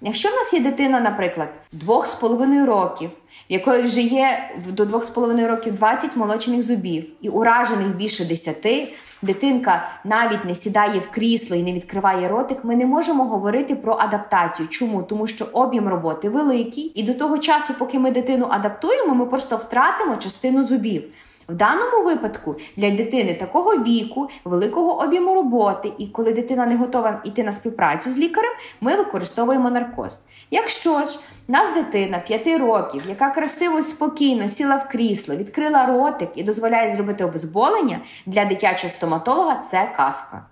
Якщо 0.00 0.28
в 0.28 0.32
нас 0.32 0.54
є 0.54 0.60
дитина, 0.60 1.00
наприклад, 1.00 1.48
2,5 1.86 2.64
років, 2.64 3.10
в 3.50 3.52
якої 3.52 3.82
вже 3.82 4.00
є 4.00 4.50
до 4.66 4.84
2,5 4.84 5.46
років 5.46 5.74
20 5.74 6.16
молочених 6.16 6.62
зубів 6.62 7.06
і 7.20 7.28
уражених 7.28 7.96
більше 7.96 8.24
10, 8.24 8.88
дитинка 9.22 9.88
навіть 10.04 10.44
не 10.44 10.54
сідає 10.54 11.00
в 11.00 11.10
крісло 11.10 11.56
і 11.56 11.62
не 11.62 11.72
відкриває 11.72 12.28
ротик, 12.28 12.64
ми 12.64 12.76
не 12.76 12.86
можемо 12.86 13.24
говорити 13.24 13.74
про 13.74 13.94
адаптацію. 13.94 14.68
Чому? 14.68 15.02
Тому 15.02 15.26
що 15.26 15.44
об'єм 15.52 15.88
роботи 15.88 16.28
великий, 16.28 16.92
і 16.94 17.02
до 17.02 17.14
того 17.14 17.38
часу, 17.38 17.74
поки 17.78 17.98
ми 17.98 18.10
дитину 18.10 18.46
адаптуємо, 18.50 19.14
ми 19.14 19.26
просто 19.26 19.56
втратимо 19.56 20.16
частину 20.16 20.64
зубів. 20.64 21.04
В 21.48 21.54
даному 21.54 22.04
випадку 22.04 22.56
для 22.76 22.90
дитини 22.90 23.34
такого 23.34 23.70
віку, 23.70 24.28
великого 24.44 25.00
об'єму 25.00 25.34
роботи, 25.34 25.92
і 25.98 26.06
коли 26.06 26.32
дитина 26.32 26.66
не 26.66 26.76
готова 26.76 27.20
йти 27.24 27.44
на 27.44 27.52
співпрацю 27.52 28.10
з 28.10 28.18
лікарем, 28.18 28.52
ми 28.80 28.96
використовуємо 28.96 29.70
наркоз. 29.70 30.24
Якщо 30.50 31.04
ж 31.04 31.18
нас 31.48 31.74
дитина 31.74 32.18
5 32.18 32.46
років, 32.60 33.02
яка 33.08 33.30
красиво 33.30 33.82
спокійно 33.82 34.48
сіла 34.48 34.76
в 34.76 34.88
крісло, 34.88 35.36
відкрила 35.36 35.86
ротик 35.86 36.28
і 36.34 36.42
дозволяє 36.42 36.94
зробити 36.94 37.24
обезболення 37.24 37.98
для 38.26 38.44
дитячого 38.44 38.90
стоматолога, 38.90 39.62
це 39.70 39.92
казка. 39.96 40.46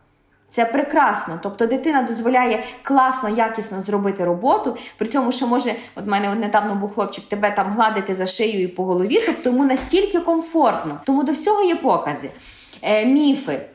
Це 0.49 0.65
прекрасно. 0.65 1.38
Тобто 1.43 1.67
дитина 1.67 2.03
дозволяє 2.03 2.65
класно, 2.83 3.29
якісно 3.29 3.83
зробити 3.83 4.25
роботу. 4.25 4.76
При 4.99 5.09
цьому, 5.09 5.33
що 5.33 5.47
може, 5.47 5.75
от 5.97 6.07
мене 6.07 6.35
недавно 6.35 6.75
був 6.75 6.95
хлопчик, 6.95 7.29
тебе 7.29 7.50
там 7.50 7.73
гладити 7.73 8.15
за 8.15 8.26
шию 8.26 8.62
і 8.62 8.67
по 8.69 8.85
голові, 8.85 9.21
тобто 9.26 9.50
йому 9.50 9.65
настільки 9.65 10.21
комфортно. 10.21 11.00
Тому 11.05 11.23
до 11.23 11.33
всього 11.33 11.62
є 11.62 11.76
покази. 11.76 12.31
Е, 12.83 13.07
Міфи. 13.07 13.67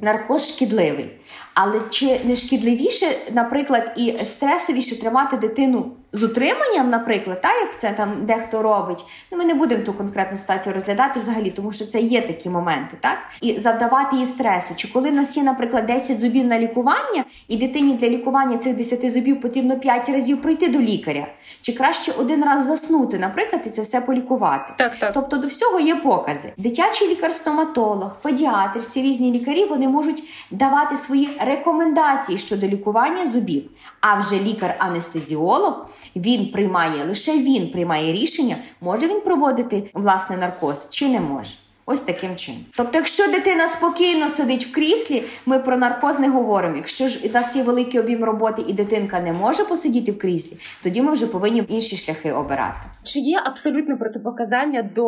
Наркоз 0.00 0.48
шкідливий. 0.48 1.10
Але 1.54 1.80
чи 1.90 2.20
не 2.24 2.36
шкідливіше, 2.36 3.06
наприклад, 3.32 3.92
і 3.96 4.18
стресовіше 4.24 5.00
тримати 5.00 5.36
дитину 5.36 5.92
з 6.12 6.22
утриманням, 6.22 6.90
наприклад, 6.90 7.40
так, 7.40 7.52
як 7.60 7.80
це 7.80 7.92
там 7.92 8.26
дехто 8.26 8.62
робить? 8.62 9.04
Ну, 9.32 9.38
ми 9.38 9.44
не 9.44 9.54
будемо 9.54 9.84
ту 9.84 9.92
конкретну 9.92 10.38
ситуацію 10.38 10.74
розглядати 10.74 11.20
взагалі, 11.20 11.50
тому 11.50 11.72
що 11.72 11.86
це 11.86 12.00
є 12.00 12.20
такі 12.20 12.48
моменти, 12.50 12.96
так? 13.00 13.18
І 13.40 13.58
завдавати 13.58 14.16
їй 14.16 14.26
стресу. 14.26 14.74
Чи 14.76 14.88
коли 14.88 15.10
в 15.10 15.14
нас 15.14 15.36
є, 15.36 15.42
наприклад, 15.42 15.86
10 15.86 16.20
зубів 16.20 16.44
на 16.44 16.58
лікування, 16.58 17.24
і 17.48 17.56
дитині 17.56 17.94
для 17.94 18.08
лікування 18.08 18.58
цих 18.58 18.76
10 18.76 19.12
зубів 19.12 19.40
потрібно 19.40 19.78
5 19.78 20.08
разів 20.08 20.42
прийти 20.42 20.68
до 20.68 20.78
лікаря, 20.78 21.26
чи 21.60 21.72
краще 21.72 22.12
один 22.18 22.44
раз 22.44 22.66
заснути, 22.66 23.18
наприклад, 23.18 23.62
і 23.66 23.70
це 23.70 23.82
все 23.82 24.00
полікувати? 24.00 24.72
Так, 24.76 24.96
так. 24.96 25.12
Тобто 25.14 25.36
до 25.36 25.46
всього 25.46 25.80
є 25.80 25.96
покази. 25.96 26.52
Дитячий 26.56 27.08
лікар-стоматолог, 27.08 28.16
педіатр, 28.22 28.78
всі 28.78 29.02
різні 29.02 29.32
лікарі 29.32 29.64
вони 29.64 29.88
можуть 29.88 30.22
давати 30.50 30.96
свої 30.96 31.38
рекомендації 31.46 32.38
щодо 32.38 32.66
лікування 32.66 33.26
зубів. 33.32 33.70
А 34.00 34.14
вже 34.14 34.34
лікар-анестезіолог 34.34 35.86
він 36.16 36.52
приймає 36.52 37.04
лише 37.04 37.38
він 37.38 37.70
приймає 37.70 38.12
рішення, 38.12 38.56
може 38.80 39.08
він 39.08 39.20
проводити 39.20 39.90
власне 39.94 40.36
наркоз 40.36 40.86
чи 40.90 41.08
не 41.08 41.20
може. 41.20 41.50
Ось 41.86 42.00
таким 42.00 42.36
чином. 42.36 42.64
Тобто, 42.76 42.98
якщо 42.98 43.26
дитина 43.26 43.68
спокійно 43.68 44.28
сидить 44.28 44.66
в 44.66 44.72
кріслі, 44.72 45.22
ми 45.46 45.58
про 45.58 45.76
наркоз 45.76 46.18
не 46.18 46.28
говоримо. 46.28 46.76
Якщо 46.76 47.08
ж 47.08 47.30
нас 47.34 47.56
є 47.56 47.62
великий 47.62 48.00
об'єм 48.00 48.24
роботи 48.24 48.64
і 48.68 48.72
дитинка 48.72 49.20
не 49.20 49.32
може 49.32 49.64
посидіти 49.64 50.12
в 50.12 50.18
кріслі, 50.18 50.56
тоді 50.82 51.02
ми 51.02 51.12
вже 51.12 51.26
повинні 51.26 51.64
інші 51.68 51.96
шляхи 51.96 52.32
обирати. 52.32 52.76
Чи 53.02 53.20
є 53.20 53.40
абсолютне 53.44 53.96
протипоказання 53.96 54.82
до 54.82 55.04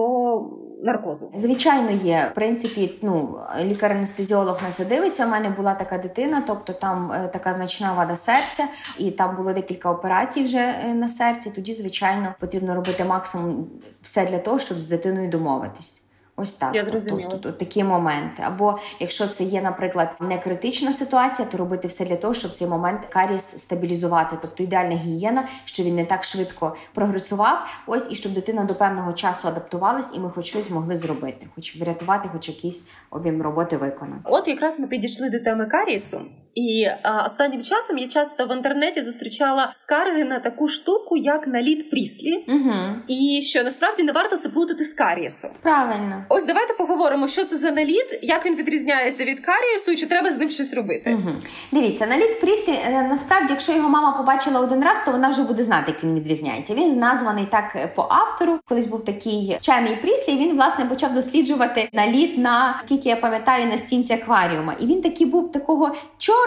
наркозу? 0.83 1.33
Звичайно, 1.37 1.91
є. 1.91 2.29
В 2.33 2.35
принципі, 2.35 2.99
ну 3.03 3.39
лікар-анестезіолог 3.61 4.63
на 4.63 4.73
це 4.73 4.85
дивиться. 4.85 5.27
У 5.27 5.29
мене 5.29 5.51
була 5.51 5.75
така 5.75 5.99
дитина, 5.99 6.43
тобто 6.47 6.73
там 6.73 7.13
е, 7.13 7.29
така 7.33 7.53
значна 7.53 7.93
вада 7.93 8.17
серця, 8.17 8.69
і 8.99 9.11
там 9.11 9.37
було 9.37 9.53
декілька 9.53 9.91
операцій 9.91 10.45
вже 10.45 10.75
е, 10.85 10.95
на 10.95 11.09
серці. 11.09 11.51
Тоді, 11.51 11.73
звичайно, 11.73 12.35
потрібно 12.41 12.75
робити 12.75 13.05
максимум 13.05 13.67
все 14.03 14.27
для 14.27 14.39
того, 14.39 14.59
щоб 14.59 14.81
з 14.81 14.87
дитиною 14.87 15.29
домовитись. 15.29 16.02
Ось 16.43 16.53
так. 16.53 16.75
Я 16.75 16.85
зрозуміла. 16.85 17.31
Тобто, 17.31 17.49
тобто 17.49 17.59
такі 17.59 17.85
моменти. 17.85 18.43
Або 18.47 18.79
якщо 19.01 19.27
це 19.27 19.45
є, 19.45 19.63
наприклад, 19.63 20.09
не 20.21 20.39
критична 20.39 20.93
ситуація, 20.93 21.49
то 21.49 21.59
робити 21.59 21.89
все 21.89 22.05
для 22.05 22.17
того, 22.17 22.35
щоб 22.35 22.53
цей 22.53 22.69
момент 22.69 23.01
каріс 23.09 23.43
стабілізувати. 23.43 24.37
Тобто 24.43 24.63
ідеальна 24.63 24.95
гігієна, 24.95 25.49
що 25.65 25.83
він 25.83 25.95
не 25.95 26.05
так 26.05 26.25
швидко 26.25 26.77
прогресував. 26.95 27.59
Ось 27.87 28.07
і 28.11 28.15
щоб 28.15 28.33
дитина 28.33 28.65
до 28.65 28.75
певного 28.75 29.13
часу 29.13 29.49
адаптувалась, 29.49 30.15
і 30.15 30.19
ми 30.19 30.31
хоч 30.31 30.47
щось 30.47 30.71
могли 30.71 30.97
зробити, 30.97 31.47
хоч 31.55 31.77
врятувати, 31.77 32.29
хоч 32.33 32.49
якийсь 32.49 32.85
об'єм 33.11 33.43
роботи 33.43 33.77
виконати. 33.77 34.23
От 34.25 34.49
якраз 34.49 34.81
ми 34.81 34.87
підійшли 34.87 35.31
до 35.31 35.41
теми 35.41 35.67
карісу. 35.67 36.21
І 36.55 36.87
а, 37.03 37.23
останнім 37.25 37.63
часом 37.63 37.99
я 37.99 38.07
часто 38.07 38.47
в 38.47 38.57
інтернеті 38.57 39.03
зустрічала 39.03 39.71
скарги 39.75 40.25
на 40.25 40.39
таку 40.39 40.69
штуку, 40.69 41.17
як 41.17 41.47
наліт 41.47 41.91
пріслі, 41.91 42.45
Угу. 42.49 42.73
і 43.09 43.41
що 43.43 43.65
насправді 43.65 44.03
не 44.03 44.13
варто 44.13 44.37
це 44.37 44.49
плутати 44.49 44.85
з 44.85 44.93
карієсом. 44.93 45.51
Правильно. 45.63 46.25
Ось 46.29 46.45
давайте 46.45 46.75
поговоримо, 46.75 47.29
що 47.29 47.45
це 47.45 47.57
за 47.57 47.71
наліт, 47.71 48.19
як 48.23 48.47
він 48.47 48.57
відрізняється 48.57 49.25
від 49.25 49.41
карієсу, 49.41 49.93
і 49.93 49.97
чи 49.97 50.07
треба 50.07 50.31
з 50.31 50.37
ним 50.39 50.51
щось 50.51 50.75
робити. 50.75 51.15
Угу. 51.15 51.31
Дивіться, 51.73 52.07
наліт 52.07 52.41
пріслі, 52.41 52.73
е, 52.87 53.07
насправді, 53.11 53.47
якщо 53.53 53.73
його 53.73 53.89
мама 53.89 54.13
побачила 54.13 54.61
один 54.61 54.85
раз, 54.85 54.99
то 55.05 55.13
вона 55.13 55.29
вже 55.29 55.43
буде 55.43 55.63
знати, 55.63 55.85
як 55.93 56.05
він 56.05 56.15
відрізняється. 56.15 56.75
Він 56.75 56.99
названий 56.99 57.47
так 57.51 57.73
е, 57.77 57.93
по 57.97 58.07
автору. 58.11 58.59
Колись 58.65 58.87
був 58.87 59.05
такий 59.05 59.57
вчений 59.61 59.97
пріслі, 59.97 60.33
і 60.33 60.39
він 60.39 60.55
власне 60.57 60.85
почав 60.85 61.15
досліджувати 61.15 61.89
наліт 61.93 62.39
на 62.39 62.81
скільки 62.85 63.09
я 63.09 63.17
пам'ятаю 63.17 63.67
на 63.67 63.79
стінці 63.79 64.13
акваріума. 64.13 64.75
І 64.81 64.87
він 64.87 65.03
такий 65.03 65.27
був 65.27 65.53
такого 65.53 65.95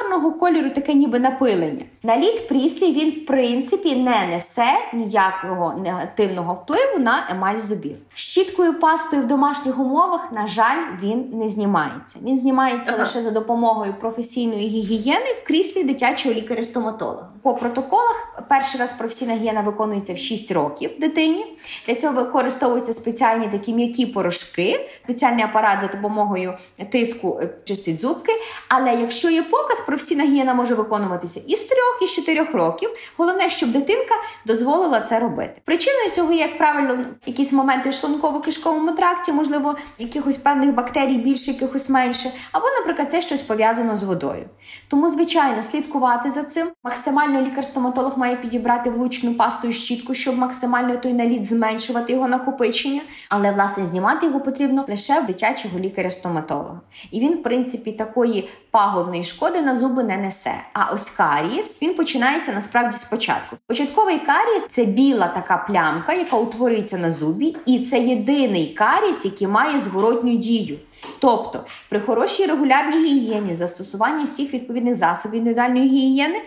чорного 0.02 0.32
кольору, 0.32 0.70
таке 0.70 0.94
ніби 0.94 1.20
напилення. 1.20 1.82
Наліт 2.04 2.48
пріслі 2.48 2.92
він 2.92 3.10
в 3.12 3.26
принципі 3.26 3.96
не 3.96 4.28
несе 4.28 4.74
ніякого 4.94 5.74
негативного 5.84 6.54
впливу 6.54 7.00
на 7.00 7.28
емаль 7.32 7.60
зубів. 7.60 7.96
Щіткою 8.14 8.80
пастою 8.80 9.22
в 9.22 9.28
домашніх 9.28 9.80
умовах, 9.80 10.32
на 10.32 10.48
жаль, 10.48 10.78
він 11.02 11.30
не 11.34 11.50
знімається. 11.50 12.20
Він 12.24 12.40
знімається 12.40 12.92
Ага. 12.92 13.04
лише 13.04 13.22
за 13.22 13.32
допомогою 13.32 13.94
професійної 14.00 14.68
гігієни 14.68 15.26
в 15.44 15.48
кріслі 15.48 15.84
дитячого 15.84 16.36
лікаря-стоматолога. 16.36 17.28
По 17.42 17.54
протоколах 17.54 18.40
перший 18.50 18.80
раз 18.80 18.92
професійна 18.92 19.34
гігієна 19.34 19.62
виконується 19.62 20.14
в 20.14 20.18
6 20.18 20.52
років 20.52 20.92
дитині. 21.00 21.58
Для 21.88 21.96
цього 21.96 22.14
використовуються 22.14 22.94
спеціальні 22.94 23.48
такі 23.48 23.74
м'які 23.74 24.06
порошки, 24.06 24.90
спеціальний 25.04 25.44
апарат 25.44 25.80
за 25.82 25.88
допомогою 25.88 26.54
тиску 26.92 27.40
е, 27.42 27.50
чистить 27.64 28.02
зубки. 28.02 28.32
Але 28.68 28.96
якщо 28.96 29.30
є 29.30 29.44
показ, 29.44 29.82
професійна 29.86 30.24
гігієна 30.24 30.54
може 30.54 30.76
виконуватися 30.76 31.42
і 31.48 31.56
з 31.56 31.64
3, 31.64 31.78
і 32.02 32.08
з 32.08 32.14
4 32.16 32.44
років. 32.44 32.90
Головне, 33.18 33.50
щоб 33.50 33.72
дитинка 33.72 34.16
дозволила 34.46 35.02
це 35.02 35.20
робити. 35.20 35.62
Причиною 35.66 36.12
цього 36.12 36.34
є, 36.34 36.40
як 36.40 36.58
правило, 36.58 36.98
якісь 37.26 37.52
моменти 37.52 37.90
в 37.90 37.94
шлунково-кишковому 37.94 38.96
тракті, 38.96 39.32
можливо, 39.32 39.76
якихось 39.98 40.38
певних 40.38 40.74
бактерій 40.74 41.18
більше, 41.18 41.52
якихось 41.52 41.90
менше, 41.90 42.32
або, 42.52 42.66
наприклад, 42.80 43.12
це 43.12 43.22
щось 43.22 43.42
пов'язано 43.42 43.96
з 43.96 44.04
водою. 44.04 44.46
Тому, 44.88 45.10
звичайно, 45.10 45.64
слідкувати 45.64 46.32
за 46.32 46.44
цим. 46.44 46.68
Максимально 46.84 47.42
лікар-стоматолог 47.42 48.18
має 48.18 48.36
підібрати 48.36 48.90
влучну 48.90 49.34
пасту 49.34 49.68
і 49.68 49.74
щітку, 49.74 50.14
щоб 50.14 50.38
максимально 50.38 50.98
той 50.98 51.14
наліт 51.14 51.48
зменшувати 51.48 52.14
його 52.14 52.28
накопичення. 52.28 53.02
Але 53.30 53.52
власне 53.52 53.86
знімати 53.86 54.26
його 54.26 54.40
потрібно 54.40 54.86
лише 54.90 55.20
в 55.20 55.26
дитячого 55.26 55.80
лікаря-стоматолога. 55.80 56.82
І 57.12 57.20
він, 57.20 57.34
в 57.34 57.44
принципі, 57.44 57.92
такої 57.92 58.50
пагубної 58.72 59.24
шкоди 59.24 59.62
на 59.62 59.75
зуби 59.76 60.04
не 60.04 60.18
несе. 60.18 60.56
А 60.74 60.94
ось 60.94 61.10
карієс 61.10 61.82
він 61.82 61.94
починається 61.96 62.54
насправді 62.54 62.98
спочатку. 62.98 63.58
Початковий 63.68 64.20
карієс 64.20 64.64
це 64.72 64.86
біла 64.86 65.28
така 65.28 65.58
плямка, 65.58 66.14
яка 66.14 66.38
утворюється 66.38 66.98
на 66.98 67.12
зубі, 67.12 67.58
і 67.66 67.80
це 67.80 68.00
єдиний 68.00 68.74
карієс, 68.74 69.26
який 69.26 69.48
має 69.48 69.80
зворотню 69.80 70.36
дію. 70.36 70.78
Тобто, 71.20 71.66
при 71.90 72.00
хорошій 72.00 72.46
регулярній 72.46 73.06
гігієні, 73.06 73.54
застосуванні 73.54 74.24
всіх 74.24 74.54
відповідних 74.54 74.96
засобів 74.96 75.40
індивідуальної 75.40 75.88
гігієни, 75.88 76.42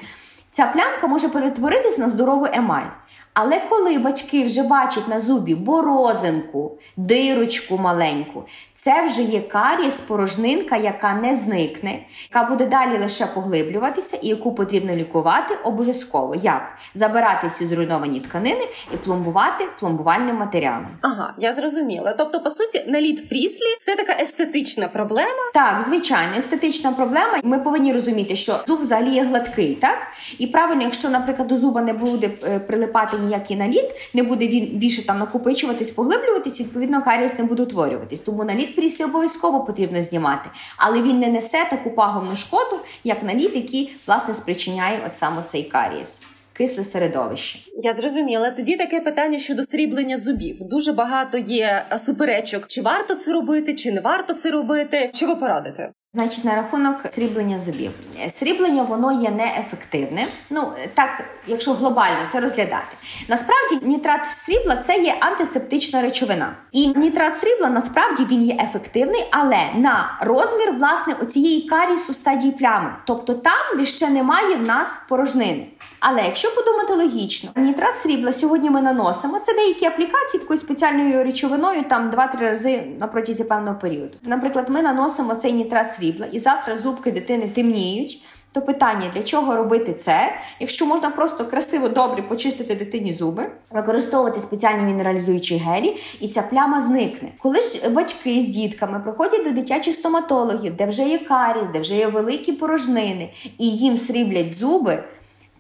ця 0.53 0.67
плямка 0.67 1.07
може 1.07 1.29
перетворитись 1.29 1.99
на 1.99 2.09
здорову 2.09 2.47
емаль. 2.53 2.87
Але 3.35 3.61
коли 3.69 3.99
батьки 3.99 4.45
вже 4.45 4.63
бачать 4.63 5.09
на 5.09 5.21
зубі 5.21 5.55
борозинку, 5.55 6.79
дирочку 6.97 7.79
маленьку, 7.79 8.45
це 8.83 9.07
вже 9.07 9.23
є 9.23 9.41
карієс, 9.41 9.95
порожнинка, 9.95 10.77
яка 10.77 11.15
не 11.15 11.37
зникне, 11.37 11.99
яка 12.35 12.51
буде 12.51 12.67
далі 12.67 12.99
лише 12.99 13.27
поглиблюватися, 13.27 14.19
і 14.23 14.29
яку 14.29 14.55
потрібно 14.55 14.93
лікувати 14.93 15.55
обов'язково. 15.65 16.35
Як? 16.43 16.73
Забирати 16.95 17.47
всі 17.47 17.67
зруйновані 17.67 18.21
тканини 18.21 18.69
і 18.95 18.97
пломбувати 18.97 19.65
пломбувальним 19.81 20.37
матеріалом. 20.37 20.87
Ага, 21.03 21.35
я 21.39 21.53
зрозуміла. 21.53 22.15
Тобто, 22.19 22.41
по 22.41 22.51
суті, 22.51 22.85
наліт 22.87 23.29
пріслі 23.29 23.67
це 23.81 23.97
така 23.97 24.23
естетична 24.23 24.89
проблема. 24.89 25.51
Так, 25.55 25.83
звичайно, 25.87 26.33
естетична 26.37 26.93
проблема. 26.93 27.41
Ми 27.43 27.59
повинні 27.59 27.93
розуміти, 27.93 28.37
що 28.37 28.61
зуб 28.67 28.81
взагалі 28.81 29.11
є 29.11 29.23
гладкий, 29.23 29.75
так? 29.75 29.99
І 30.39 30.47
правильно, 30.47 30.83
якщо, 30.83 31.09
наприклад, 31.09 31.49
до 31.49 31.57
зуба 31.57 31.83
не 31.83 31.93
буде 31.93 32.31
е, 32.45 32.61
прилипати 32.61 33.17
ніякий 33.19 33.57
наліт, 33.57 34.11
не 34.15 34.23
буде 34.23 34.49
він 34.49 34.67
більше 34.67 35.07
там 35.07 35.19
накопичуватись, 35.19 35.91
поглиблюватись, 35.91 36.61
відповідно, 36.61 37.03
карієс 37.03 37.39
не 37.39 37.45
буде 37.45 37.63
утворюватись. 37.63 38.21
Тому 38.21 38.45
наліт 38.45 38.68
пріслі 38.77 39.05
обов'язково 39.05 39.65
потрібно 39.65 40.03
знімати. 40.03 40.51
Але 40.77 41.03
він 41.03 41.19
не 41.19 41.29
несе 41.29 41.67
таку 41.71 41.91
пагубну 41.91 42.37
шкоду, 42.37 42.81
як 43.05 43.23
наліт, 43.23 43.57
який, 43.57 43.97
власне, 44.07 44.35
спричиняє 44.35 45.03
от 45.07 45.17
саме 45.17 45.43
цей 45.47 45.63
карієс. 45.63 46.21
Кисле 46.53 46.85
середовище. 46.85 47.59
Я 47.83 47.95
зрозуміла. 47.95 48.51
Тоді 48.51 48.77
таке 48.77 49.01
питання 49.01 49.39
щодо 49.39 49.65
сріблення 49.65 50.17
зубів. 50.17 50.57
Дуже 50.61 50.93
багато 50.93 51.39
є 51.39 51.87
суперечок, 51.99 52.67
чи 52.67 52.83
варто 52.83 53.15
це 53.15 53.33
робити, 53.33 53.75
чи 53.75 53.93
не 53.93 54.01
варто 54.01 54.35
це 54.35 54.51
робити. 54.51 55.11
Що 55.15 55.27
ви 55.27 55.37
порадите? 55.37 55.91
Значить, 56.15 56.45
на 56.45 56.55
рахунок 56.55 56.97
сріблення 57.15 57.59
зубів. 57.59 57.91
Сріблення 58.29 58.83
воно 58.83 59.13
є 59.13 59.31
неефективне. 59.31 60.27
Ну 60.51 60.73
так, 60.95 61.25
якщо 61.47 61.73
глобально 61.73 62.19
це 62.33 62.41
розглядати. 62.41 62.97
Насправді 63.29 63.87
нітрат 63.87 64.29
срібла 64.29 64.77
це 64.77 64.97
є 65.03 65.17
антисептична 65.21 66.03
речовина. 66.03 66.57
І 66.73 66.89
нітрат 66.89 67.41
срібла 67.41 67.69
насправді 67.71 68.25
він 68.25 68.43
є 68.43 68.57
ефективний, 68.65 69.27
але 69.31 69.59
на 69.75 70.19
розмір 70.21 70.73
власне 70.73 71.15
оцієї 71.15 71.69
карісу 71.69 72.15
стадії 72.15 72.53
плями, 72.53 72.95
тобто 73.07 73.35
там, 73.35 73.79
де 73.79 73.85
ще 73.85 74.09
немає 74.11 74.57
в 74.57 74.63
нас 74.63 75.01
порожнини. 75.09 75.67
Але 76.01 76.25
якщо 76.25 76.55
подумати 76.55 76.95
логічно, 76.95 77.51
нітрат 77.57 77.95
срібла 78.03 78.33
сьогодні 78.33 78.71
ми 78.71 78.81
наносимо. 78.81 79.39
Це 79.39 79.55
деякі 79.55 79.87
аплікації 79.87 80.41
такою 80.41 80.59
спеціальною 80.59 81.25
речовиною, 81.25 81.83
там 81.83 82.11
2-3 82.11 82.41
рази 82.41 82.83
на 83.01 83.07
протязі 83.07 83.45
певного 83.45 83.77
періоду. 83.79 84.19
Наприклад, 84.23 84.67
ми 84.69 84.83
наносимо 84.83 85.35
цей 85.35 85.53
нітрат 85.53 85.87
срібла, 85.97 86.27
і 86.33 86.39
завтра 86.39 86.77
зубки 86.79 87.13
дитини 87.13 87.51
темніють. 87.55 88.23
То 88.53 88.63
питання, 88.63 89.11
для 89.15 89.23
чого 89.23 89.57
робити 89.57 89.95
це, 89.95 90.33
якщо 90.61 90.87
можна 90.87 91.11
просто 91.11 91.45
красиво 91.45 91.89
добре 91.89 92.23
почистити 92.23 92.75
дитині 92.75 93.13
зуби, 93.13 93.51
використовувати 93.71 94.41
спеціальні 94.41 94.85
мінералізуючі 94.85 95.57
гелі, 95.57 95.97
і 96.21 96.29
ця 96.29 96.43
пляма 96.43 96.83
зникне. 96.83 97.33
Коли 97.39 97.61
ж 97.61 97.89
батьки 97.91 98.41
з 98.41 98.47
дітками 98.47 99.01
приходять 99.01 99.45
до 99.45 99.51
дитячих 99.51 99.95
стоматологів, 99.95 100.77
де 100.77 100.87
вже 100.87 101.03
є 101.09 101.19
каріс, 101.19 101.69
де 101.73 101.81
вже 101.81 101.95
є 101.95 102.07
великі 102.07 102.53
порожнини, 102.53 103.33
і 103.59 103.69
їм 103.69 103.99
сріблять 103.99 104.59
зуби. 104.59 105.05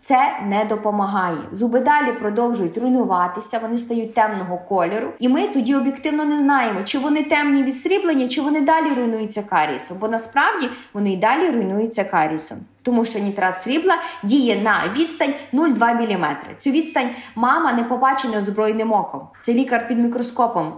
Це 0.09 0.39
не 0.47 0.65
допомагає. 0.65 1.37
Зуби 1.53 1.81
далі 1.81 2.13
продовжують 2.13 2.79
руйнуватися, 2.79 3.59
вони 3.59 3.79
стають 3.79 4.15
темного 4.15 4.59
кольору, 4.59 5.13
і 5.19 5.29
ми 5.29 5.49
тоді 5.49 5.75
об'єктивно 5.75 6.25
не 6.25 6.39
знаємо, 6.39 6.81
чи 6.85 6.99
вони 6.99 7.23
темні 7.23 7.63
від 7.63 7.83
сріблення, 7.83 8.29
чи 8.29 8.41
вони 8.41 8.61
далі 8.61 8.95
руйнуються 8.95 9.43
карісом. 9.43 9.97
Бо 10.01 10.09
насправді 10.09 10.69
вони 10.93 11.13
й 11.13 11.17
далі 11.17 11.51
руйнуються 11.51 12.05
карісом. 12.05 12.59
Тому 12.83 13.05
що 13.05 13.19
нітрат 13.19 13.63
срібла 13.65 13.95
діє 14.23 14.63
на 14.63 14.81
відстань 14.97 15.35
0,2 15.53 16.17
мм. 16.17 16.27
Цю 16.59 16.71
відстань 16.71 17.11
мама 17.35 17.73
не 17.73 17.85
побачить 17.85 18.33
неозброєним 18.33 18.93
оком. 18.93 19.21
Це 19.41 19.53
лікар 19.53 19.89
під 19.89 19.99
мікроскопом 19.99 20.73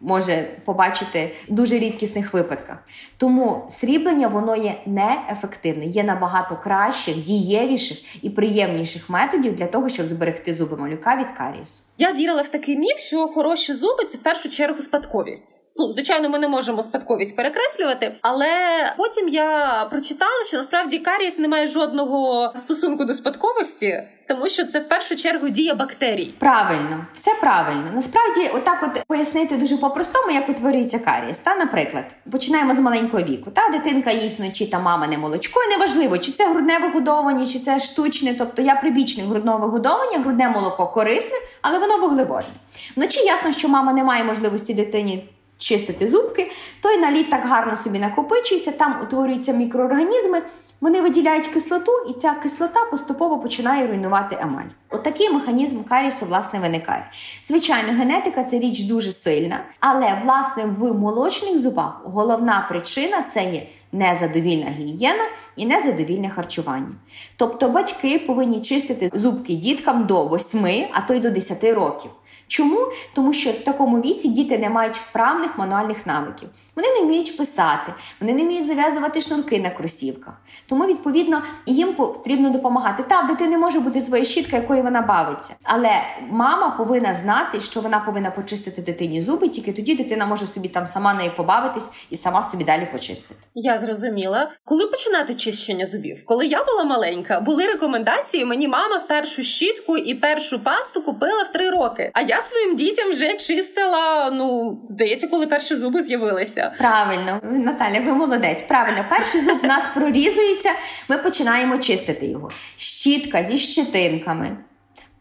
може 0.00 0.50
побачити 0.64 1.34
в 1.48 1.52
дуже 1.52 1.78
рідкісних 1.78 2.34
випадках. 2.34 2.78
Тому 3.16 3.66
сріблення 3.70 4.28
воно 4.28 4.56
є 4.56 4.80
неефективне, 4.86 5.86
є 5.86 6.02
набагато 6.04 6.56
кращих, 6.56 7.16
дієвіших 7.16 8.24
і 8.24 8.30
приємніших 8.30 9.10
методів 9.10 9.54
для 9.56 9.66
того, 9.66 9.88
щоб 9.88 10.06
зберегти 10.06 10.54
зуби 10.54 10.76
малюка 10.76 11.16
від 11.16 11.26
карієсу. 11.38 11.82
Я 11.98 12.12
вірила 12.12 12.42
в 12.42 12.48
такий 12.48 12.76
міф, 12.76 12.98
що 12.98 13.28
хороші 13.28 13.74
зуби 13.74 14.04
це 14.04 14.18
в 14.18 14.22
першу 14.22 14.48
чергу 14.48 14.80
спадковість. 14.80 15.65
Ну, 15.78 15.88
звичайно, 15.88 16.28
ми 16.28 16.38
не 16.38 16.48
можемо 16.48 16.82
спадковість 16.82 17.36
перекреслювати, 17.36 18.14
але 18.22 18.48
потім 18.96 19.28
я 19.28 19.86
прочитала, 19.90 20.44
що 20.46 20.56
насправді 20.56 20.98
карієс 20.98 21.38
не 21.38 21.48
має 21.48 21.68
жодного 21.68 22.52
стосунку 22.54 23.04
до 23.04 23.14
спадковості, 23.14 24.02
тому 24.28 24.48
що 24.48 24.64
це 24.64 24.80
в 24.80 24.88
першу 24.88 25.16
чергу 25.16 25.48
дія 25.48 25.74
бактерій. 25.74 26.34
Правильно, 26.38 27.06
все 27.14 27.30
правильно. 27.40 27.90
Насправді, 27.94 28.50
отак, 28.54 28.82
от 28.82 29.04
пояснити 29.06 29.56
дуже 29.56 29.76
по-простому, 29.76 30.30
як 30.30 30.48
утворюється 30.48 30.98
карієс. 30.98 31.38
Та, 31.38 31.56
наприклад, 31.56 32.04
починаємо 32.32 32.74
з 32.74 32.78
маленького 32.78 33.22
віку. 33.22 33.50
Та 33.50 33.68
дитинка 33.68 34.10
їсть 34.10 34.38
вночі 34.38 34.66
та 34.66 34.78
мамине 34.78 35.18
молочко, 35.18 35.60
і 35.66 35.70
неважливо, 35.70 36.18
чи 36.18 36.32
це 36.32 36.48
грудне 36.48 36.78
вигодовування, 36.78 37.46
чи 37.46 37.58
це 37.58 37.80
штучне. 37.80 38.34
Тобто 38.38 38.62
я 38.62 38.74
прибічник 38.74 39.26
грудного 39.26 39.58
вигодовування, 39.58 40.18
грудне 40.18 40.48
молоко 40.48 40.86
корисне, 40.86 41.36
але 41.62 41.78
воно 41.78 41.98
вуглеводне. 41.98 42.54
Вночі 42.96 43.20
ясно, 43.20 43.52
що 43.52 43.68
мама 43.68 43.92
не 43.92 44.04
має 44.04 44.24
можливості 44.24 44.74
дитині 44.74 45.28
чистити 45.58 46.08
зубки, 46.08 46.50
той 46.80 46.98
наліт 46.98 47.30
так 47.30 47.46
гарно 47.46 47.76
собі 47.76 47.98
накопичується, 47.98 48.72
там 48.72 49.00
утворюються 49.02 49.52
мікроорганізми. 49.52 50.42
Вони 50.80 51.00
виділяють 51.00 51.46
кислоту, 51.46 51.92
і 52.10 52.12
ця 52.12 52.34
кислота 52.34 52.80
поступово 52.90 53.38
починає 53.38 53.86
руйнувати 53.86 54.38
емаль. 54.40 54.68
Отакий 54.90 55.30
механізм 55.30 55.82
карісу 55.82 56.26
власне 56.26 56.60
виникає. 56.60 57.10
Звичайно, 57.46 57.92
генетика 57.92 58.44
це 58.44 58.58
річ 58.58 58.80
дуже 58.80 59.12
сильна, 59.12 59.60
але 59.80 60.20
власне 60.24 60.64
в 60.64 60.94
молочних 60.94 61.58
зубах 61.58 62.00
головна 62.04 62.66
причина 62.68 63.22
це 63.22 63.44
є 63.44 63.66
незадовільна 63.92 64.70
гігієна 64.70 65.24
і 65.56 65.66
незадовільне 65.66 66.30
харчування. 66.30 66.92
Тобто 67.36 67.68
батьки 67.68 68.18
повинні 68.18 68.62
чистити 68.62 69.10
зубки 69.12 69.54
діткам 69.54 70.06
до 70.06 70.26
8, 70.26 70.86
а 70.92 71.00
то 71.00 71.14
й 71.14 71.20
до 71.20 71.30
10 71.30 71.64
років. 71.64 72.10
Чому? 72.48 72.78
Тому 73.14 73.32
що 73.32 73.50
в 73.50 73.58
такому 73.58 74.00
віці 74.00 74.28
діти 74.28 74.58
не 74.58 74.70
мають 74.70 74.96
вправних 74.96 75.58
мануальних 75.58 76.06
навиків. 76.06 76.48
Вони 76.76 76.88
не 76.88 77.00
вміють 77.00 77.36
писати, 77.36 77.94
вони 78.20 78.32
не 78.32 78.42
вміють 78.42 78.66
зав'язувати 78.66 79.20
шнурки 79.20 79.60
на 79.60 79.70
кросівках. 79.70 80.34
Тому, 80.68 80.86
відповідно, 80.86 81.42
їм 81.66 81.94
потрібно 81.94 82.50
допомагати. 82.50 83.02
Та 83.02 83.20
в 83.20 83.26
дитини 83.26 83.58
може 83.58 83.80
бути 83.80 84.00
своя 84.00 84.24
щітка, 84.24 84.56
якою 84.56 84.82
вона 84.82 85.00
бавиться. 85.00 85.54
Але 85.62 85.90
мама 86.30 86.70
повинна 86.70 87.14
знати, 87.14 87.60
що 87.60 87.80
вона 87.80 88.00
повинна 88.00 88.30
почистити 88.30 88.82
дитині 88.82 89.22
зуби, 89.22 89.48
тільки 89.48 89.72
тоді 89.72 89.94
дитина 89.94 90.26
може 90.26 90.46
собі 90.46 90.68
там 90.68 90.86
сама 90.86 91.14
нею 91.14 91.32
побавитись 91.36 91.90
і 92.10 92.16
сама 92.16 92.44
собі 92.44 92.64
далі 92.64 92.88
почистити. 92.92 93.40
Я 93.54 93.78
зрозуміла. 93.78 94.50
Коли 94.64 94.86
починати 94.86 95.34
чищення 95.34 95.86
зубів? 95.86 96.24
Коли 96.26 96.46
я 96.46 96.64
була 96.64 96.84
маленька, 96.84 97.40
були 97.40 97.66
рекомендації. 97.66 98.44
Мені 98.44 98.68
мама 98.68 98.98
першу 99.08 99.42
щітку 99.42 99.96
і 99.96 100.14
першу 100.14 100.64
пасту 100.64 101.02
купила 101.02 101.42
в 101.42 101.52
три 101.52 101.70
роки. 101.70 102.10
А 102.14 102.20
я 102.20 102.35
своїм 102.40 102.76
дітям 102.76 103.10
вже 103.10 103.34
чистила. 103.34 104.30
Ну 104.30 104.78
здається, 104.88 105.28
коли 105.28 105.46
перші 105.46 105.74
зуби 105.74 106.02
з'явилися. 106.02 106.72
Правильно, 106.78 107.40
Наталя, 107.42 108.00
ви 108.00 108.12
молодець. 108.12 108.62
Правильно, 108.62 109.04
перший 109.08 109.40
зуб 109.40 109.58
у 109.62 109.66
нас 109.66 109.82
прорізується. 109.94 110.70
Ми 111.08 111.18
починаємо 111.18 111.78
чистити 111.78 112.26
його. 112.26 112.50
Щітка 112.76 113.44
зі 113.44 113.58
щетинками. 113.58 114.56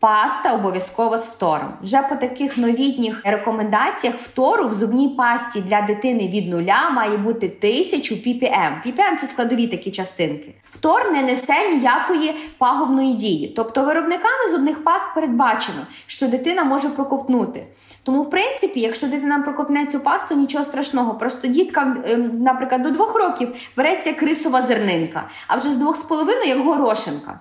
Паста 0.05 0.53
обов'язково 0.53 1.17
з 1.17 1.27
фтором. 1.27 1.73
Вже 1.81 2.01
по 2.01 2.15
таких 2.15 2.57
новітніх 2.57 3.21
рекомендаціях 3.23 4.15
фтору 4.15 4.67
в 4.67 4.73
зубній 4.73 5.09
пасті 5.09 5.61
для 5.61 5.81
дитини 5.81 6.27
від 6.27 6.49
нуля 6.49 6.89
має 6.89 7.17
бути 7.17 7.45
1000 7.45 8.15
ppm. 8.15 8.71
ppm– 8.85 9.17
це 9.21 9.27
складові 9.27 9.67
такі 9.67 9.91
частинки. 9.91 10.55
Фтор 10.63 11.11
не 11.11 11.21
несе 11.21 11.71
ніякої 11.71 12.35
пагубної 12.57 13.13
дії. 13.13 13.53
Тобто 13.55 13.83
виробниками 13.83 14.51
зубних 14.51 14.83
паст 14.83 15.05
передбачено, 15.15 15.79
що 16.07 16.27
дитина 16.27 16.63
може 16.63 16.89
проковтнути. 16.89 17.63
Тому, 18.03 18.21
в 18.21 18.29
принципі, 18.29 18.79
якщо 18.79 19.07
дитина 19.07 19.39
проковтне 19.39 19.85
цю 19.85 19.99
пасту, 19.99 20.35
нічого 20.35 20.63
страшного. 20.63 21.13
Просто 21.13 21.47
діткам, 21.47 22.03
ем, 22.07 22.41
наприклад, 22.41 22.81
до 22.81 22.91
двох 22.91 23.15
років 23.15 23.55
береться 23.77 24.13
крисова 24.13 24.61
зернинка, 24.61 25.23
а 25.47 25.57
вже 25.57 25.71
з 25.71 25.75
двох 25.75 25.97
з 25.97 26.03
половиною 26.03 26.47
як 26.47 26.59
горошинка. 26.65 27.39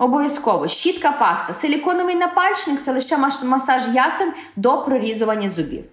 Обов'язково 0.00 0.68
щітка 0.68 1.12
паста, 1.12 1.54
силіконовий 1.54 2.14
напальчник 2.14 2.80
це 2.84 2.92
лише 2.92 3.16
масаж 3.44 3.82
ясен 3.94 4.32
до 4.56 4.78
прорізування 4.78 5.50
зубів. 5.50 5.84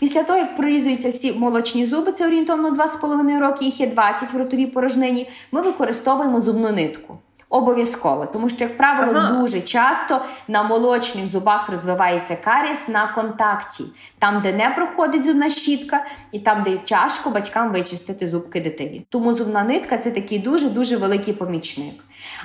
Після 0.00 0.22
того, 0.22 0.38
як 0.38 0.56
прорізуються 0.56 1.08
всі 1.08 1.32
молочні 1.32 1.86
зуби, 1.86 2.12
це 2.12 2.26
орієнтовно 2.26 2.70
2,5 2.70 3.40
роки, 3.40 3.64
їх 3.64 3.80
є 3.80 3.86
20 3.86 4.32
в 4.32 4.36
ротовій 4.36 4.66
порожнині, 4.66 5.28
ми 5.52 5.62
використовуємо 5.62 6.40
зубну 6.40 6.72
нитку. 6.72 7.18
Обов'язково, 7.48 8.26
тому 8.26 8.48
що, 8.48 8.64
як 8.64 8.76
правило, 8.76 9.18
ага. 9.18 9.40
дуже 9.40 9.60
часто 9.60 10.20
на 10.48 10.62
молочних 10.62 11.28
зубах 11.28 11.68
розвивається 11.68 12.36
каріс 12.36 12.88
на 12.88 13.06
контакті, 13.06 13.84
там, 14.18 14.42
де 14.42 14.52
не 14.52 14.70
проходить 14.70 15.24
зубна 15.24 15.50
щітка, 15.50 16.04
і 16.32 16.38
там, 16.38 16.62
де 16.62 16.76
тяжко 16.76 17.30
батькам 17.30 17.72
вичистити 17.72 18.28
зубки 18.28 18.60
дитині. 18.60 19.06
Тому 19.10 19.34
зубна 19.34 19.64
нитка 19.64 19.98
це 19.98 20.10
такий 20.10 20.38
дуже 20.38 20.68
дуже 20.68 20.96
великий 20.96 21.34
помічник. 21.34 21.94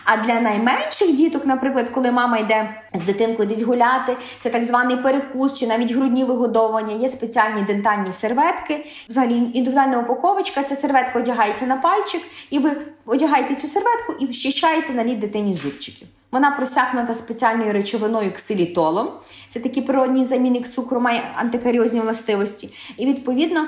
А 0.04 0.18
для 0.18 0.42
найменших 0.42 1.14
діток, 1.14 1.46
наприклад, 1.46 1.90
коли 1.94 2.12
мама 2.12 2.38
йде 2.38 2.82
з 2.94 3.02
дитинкою 3.02 3.50
десь 3.50 3.62
гуляти, 3.62 4.18
це 4.40 4.50
так 4.50 4.64
званий 4.66 4.98
перекус 4.98 5.60
чи 5.60 5.68
навіть 5.68 5.92
грудні 5.92 6.24
вигодовування, 6.24 6.96
є 6.96 7.10
спеціальні 7.10 7.62
дентальні 7.62 8.12
серветки. 8.12 8.86
Взагалі 9.10 9.36
індивідуальна 9.54 10.00
упаковочка, 10.00 10.64
ця 10.64 10.76
серветка 10.76 11.20
одягається 11.20 11.66
на 11.66 11.78
пальчик, 11.78 12.22
і 12.50 12.60
ви 12.60 12.78
одягаєте 13.06 13.56
цю 13.56 13.68
серветку 13.68 14.14
і 14.20 14.26
вщищаєте 14.26 14.94
наліт 14.94 15.20
дитині 15.20 15.54
зубчиків. 15.54 16.08
Вона 16.32 16.52
просякнута 16.52 17.14
спеціальною 17.14 17.74
речовиною 17.74 18.34
ксилітолом. 18.34 19.10
Це 19.54 19.60
такий 19.60 19.84
природній 19.84 20.26
замінник 20.26 20.72
цукру, 20.72 21.00
має 21.00 21.22
антикаріозні 21.36 22.00
властивості. 22.00 22.70
І, 22.98 23.06
відповідно, 23.06 23.68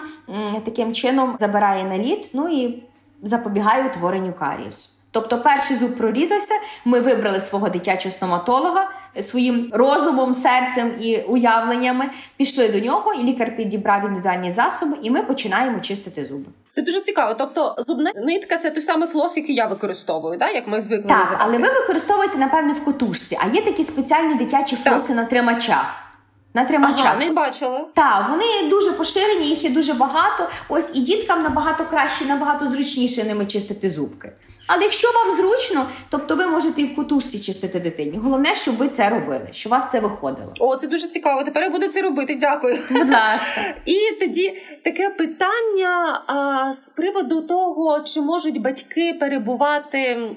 таким 0.65 0.93
чином 0.93 1.37
забирає 1.39 1.83
наліт, 1.83 2.31
ну 2.33 2.49
і 2.49 2.83
запобігає 3.23 3.89
утворенню 3.89 4.33
карієсу. 4.33 4.89
Тобто 5.13 5.41
перший 5.41 5.77
зуб 5.77 5.97
прорізався, 5.97 6.53
ми 6.85 6.99
вибрали 6.99 7.41
свого 7.41 7.69
дитячого 7.69 8.11
стоматолога 8.15 8.89
своїм 9.21 9.69
розумом, 9.73 10.33
серцем 10.33 10.91
і 11.01 11.17
уявленнями, 11.17 12.09
пішли 12.37 12.67
до 12.67 12.79
нього, 12.79 13.13
і 13.13 13.23
лікар 13.23 13.55
підібрав 13.55 14.05
індивідуальні 14.05 14.51
засоби, 14.51 14.97
і 15.01 15.09
ми 15.11 15.21
починаємо 15.21 15.79
чистити 15.79 16.25
зуби. 16.25 16.45
Це 16.69 16.81
дуже 16.81 16.99
цікаво. 16.99 17.33
Тобто, 17.33 17.75
зубна 17.77 18.11
нитка 18.15 18.57
це 18.57 18.71
той 18.71 18.81
самий 18.81 19.07
флос, 19.07 19.37
який 19.37 19.55
я 19.55 19.65
використовую, 19.65 20.37
да? 20.37 20.49
як 20.49 20.67
ми 20.67 20.81
звикли 20.81 21.09
Так, 21.09 21.19
називати. 21.19 21.43
але 21.47 21.57
ви 21.57 21.69
використовуєте, 21.79 22.37
напевне, 22.37 22.73
в 22.73 22.85
котушці, 22.85 23.37
а 23.41 23.55
є 23.55 23.61
такі 23.61 23.83
спеціальні 23.83 24.35
дитячі 24.35 24.75
флоси 24.75 25.07
так. 25.07 25.15
на 25.15 25.25
тримачах. 25.25 26.02
На 26.53 26.65
тримачах. 26.65 27.05
Ага, 27.05 27.15
не 27.25 27.31
бачила. 27.31 27.85
Так, 27.93 28.29
вони 28.29 28.69
дуже 28.69 28.91
поширені, 28.91 29.47
їх 29.47 29.63
є 29.63 29.69
дуже 29.69 29.93
багато. 29.93 30.49
Ось 30.69 30.91
і 30.93 30.99
діткам 30.99 31.43
набагато 31.43 31.85
краще, 31.85 32.25
набагато 32.25 32.67
зручніше 32.71 33.23
ними 33.23 33.45
чистити 33.45 33.89
зубки. 33.89 34.31
Але 34.67 34.83
якщо 34.83 35.07
вам 35.11 35.37
зручно, 35.37 35.85
тобто 36.09 36.35
ви 36.35 36.47
можете 36.47 36.81
і 36.81 36.85
в 36.85 36.95
кутушці 36.95 37.39
чистити 37.39 37.79
дитині. 37.79 38.19
Головне, 38.23 38.55
щоб 38.55 38.77
ви 38.77 38.87
це 38.87 39.09
робили, 39.09 39.47
щоб 39.51 39.71
у 39.71 39.75
вас 39.75 39.83
це 39.91 39.99
виходило. 39.99 40.53
О, 40.59 40.75
це 40.75 40.87
дуже 40.87 41.07
цікаво. 41.07 41.43
Тепер 41.43 41.63
я 41.63 41.69
буду 41.69 41.87
це 41.87 42.01
робити. 42.01 42.37
Дякую. 42.41 42.79
Будь 42.91 43.11
ласка. 43.11 43.75
І 43.85 43.97
тоді 44.19 44.53
таке 44.83 45.09
питання 45.09 46.23
а, 46.27 46.73
з 46.73 46.89
приводу 46.89 47.41
того, 47.41 47.99
чи 47.99 48.21
можуть 48.21 48.61
батьки 48.61 49.13
перебувати 49.19 49.97
м, 49.99 50.33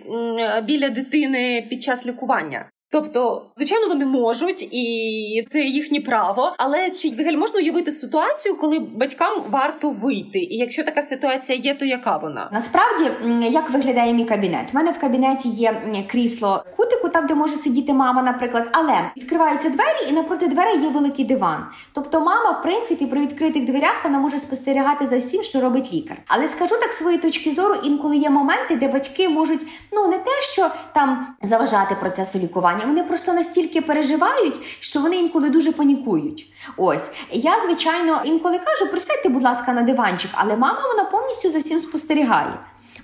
біля 0.66 0.88
дитини 0.88 1.66
під 1.70 1.82
час 1.82 2.06
лікування. 2.06 2.66
Тобто, 2.90 3.46
звичайно, 3.56 3.88
вони 3.88 4.06
можуть, 4.06 4.68
і 4.72 5.44
це 5.48 5.60
їхнє 5.60 6.00
право. 6.00 6.54
Але 6.58 6.90
чи 6.90 7.10
взагалі 7.10 7.36
можна 7.36 7.60
уявити 7.60 7.92
ситуацію, 7.92 8.56
коли 8.56 8.78
батькам 8.78 9.44
варто 9.50 9.90
вийти? 9.90 10.38
І 10.38 10.56
якщо 10.56 10.84
така 10.84 11.02
ситуація 11.02 11.58
є, 11.58 11.74
то 11.74 11.84
яка 11.84 12.16
вона 12.16 12.50
насправді 12.52 13.04
як 13.50 13.70
виглядає 13.70 14.12
мій 14.12 14.24
кабінет? 14.24 14.68
У 14.72 14.76
мене 14.76 14.90
в 14.90 14.98
кабінеті 14.98 15.48
є 15.48 15.82
крісло 16.10 16.64
кутику, 17.06 17.08
там 17.08 17.26
де 17.26 17.34
може 17.34 17.56
сидіти 17.56 17.92
мама, 17.92 18.22
наприклад, 18.22 18.68
але 18.72 19.10
відкриваються 19.16 19.70
двері, 19.70 20.10
і 20.10 20.12
напроти 20.12 20.46
дверей 20.46 20.80
є 20.82 20.88
великий 20.88 21.24
диван. 21.24 21.66
Тобто, 21.92 22.20
мама, 22.20 22.50
в 22.50 22.62
принципі, 22.62 23.06
при 23.06 23.20
відкритих 23.20 23.64
дверях 23.64 24.04
вона 24.04 24.18
може 24.18 24.38
спостерігати 24.38 25.06
за 25.06 25.18
всім, 25.18 25.42
що 25.42 25.60
робить 25.60 25.92
лікар. 25.92 26.16
Але 26.26 26.48
скажу 26.48 26.74
так 26.80 26.92
свої 26.92 27.18
точки 27.18 27.52
зору, 27.52 27.74
інколи 27.82 28.16
є 28.16 28.30
моменти, 28.30 28.76
де 28.76 28.88
батьки 28.88 29.28
можуть 29.28 29.66
ну 29.92 30.08
не 30.08 30.18
те, 30.18 30.42
що 30.42 30.70
там 30.94 31.26
заважати 31.42 31.94
процесу 31.94 32.38
лікування 32.38 32.86
вони 32.86 33.02
просто 33.02 33.32
настільки 33.32 33.80
переживають, 33.80 34.60
що 34.80 35.00
вони 35.00 35.16
інколи 35.16 35.50
дуже 35.50 35.72
панікують. 35.72 36.46
Ось 36.76 37.10
я, 37.30 37.52
звичайно, 37.64 38.20
інколи 38.24 38.58
кажу, 38.58 38.90
присядьте, 38.90 39.28
будь 39.28 39.42
ласка, 39.42 39.72
на 39.72 39.82
диванчик, 39.82 40.30
але 40.34 40.56
мама 40.56 40.80
вона 40.88 41.04
повністю 41.04 41.50
за 41.50 41.58
всім 41.58 41.80
спостерігає. 41.80 42.52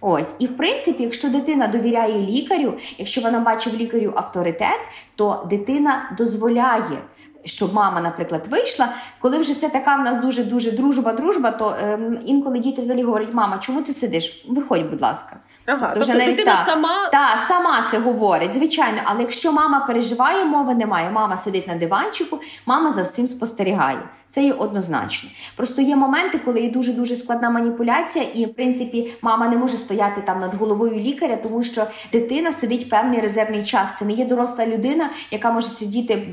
Ось, 0.04 0.34
і 0.38 0.46
в 0.46 0.56
принципі, 0.56 1.02
якщо 1.02 1.28
дитина 1.28 1.66
довіряє 1.66 2.18
лікарю, 2.18 2.74
якщо 2.98 3.20
вона 3.20 3.38
бачить 3.40 3.74
в 3.74 3.76
лікарю 3.76 4.12
авторитет, 4.16 4.80
то 5.16 5.46
дитина 5.50 6.14
дозволяє. 6.18 6.98
Щоб 7.44 7.74
мама, 7.74 8.00
наприклад, 8.00 8.46
вийшла, 8.50 8.88
коли 9.20 9.38
вже 9.38 9.54
це 9.54 9.68
така 9.68 9.96
в 9.96 10.00
нас 10.00 10.18
дуже 10.18 10.44
дуже 10.44 10.70
дружба-дружба, 10.70 11.50
то 11.50 11.76
ем, 11.82 12.18
інколи 12.26 12.58
діти 12.58 12.82
взагалі 12.82 13.02
говорять: 13.02 13.34
мама, 13.34 13.58
чому 13.58 13.82
ти 13.82 13.92
сидиш? 13.92 14.44
Виходь, 14.48 14.90
будь 14.90 15.02
ласка. 15.02 15.36
Ага, 15.68 15.90
тобто 15.94 16.12
навіть 16.12 16.36
дитина 16.36 16.56
та, 16.56 16.64
сама 16.66 17.08
та, 17.12 17.44
сама 17.48 17.88
це 17.90 17.98
говорить, 17.98 18.54
звичайно. 18.54 18.98
Але 19.04 19.20
якщо 19.20 19.52
мама 19.52 19.80
переживає, 19.80 20.44
мови 20.44 20.74
немає. 20.74 21.10
Мама 21.10 21.36
сидить 21.36 21.68
на 21.68 21.74
диванчику, 21.74 22.40
мама 22.66 22.92
за 22.92 23.02
всім 23.02 23.26
спостерігає. 23.26 23.98
Це 24.34 24.44
є 24.44 24.52
однозначно. 24.52 25.30
Просто 25.56 25.82
є 25.82 25.96
моменти, 25.96 26.40
коли 26.44 26.60
є 26.60 26.70
дуже 26.70 26.92
дуже 26.92 27.16
складна 27.16 27.50
маніпуляція, 27.50 28.24
і 28.34 28.44
в 28.44 28.54
принципі 28.54 29.14
мама 29.22 29.48
не 29.48 29.56
може 29.56 29.76
стояти 29.76 30.20
там 30.20 30.40
над 30.40 30.54
головою 30.54 30.94
лікаря, 30.94 31.38
тому 31.42 31.62
що 31.62 31.86
дитина 32.12 32.52
сидить 32.52 32.90
певний 32.90 33.20
резервний 33.20 33.64
час. 33.64 33.88
Це 33.98 34.04
не 34.04 34.12
є 34.12 34.24
доросла 34.24 34.66
людина, 34.66 35.10
яка 35.30 35.52
може 35.52 35.66
сидіти 35.66 36.28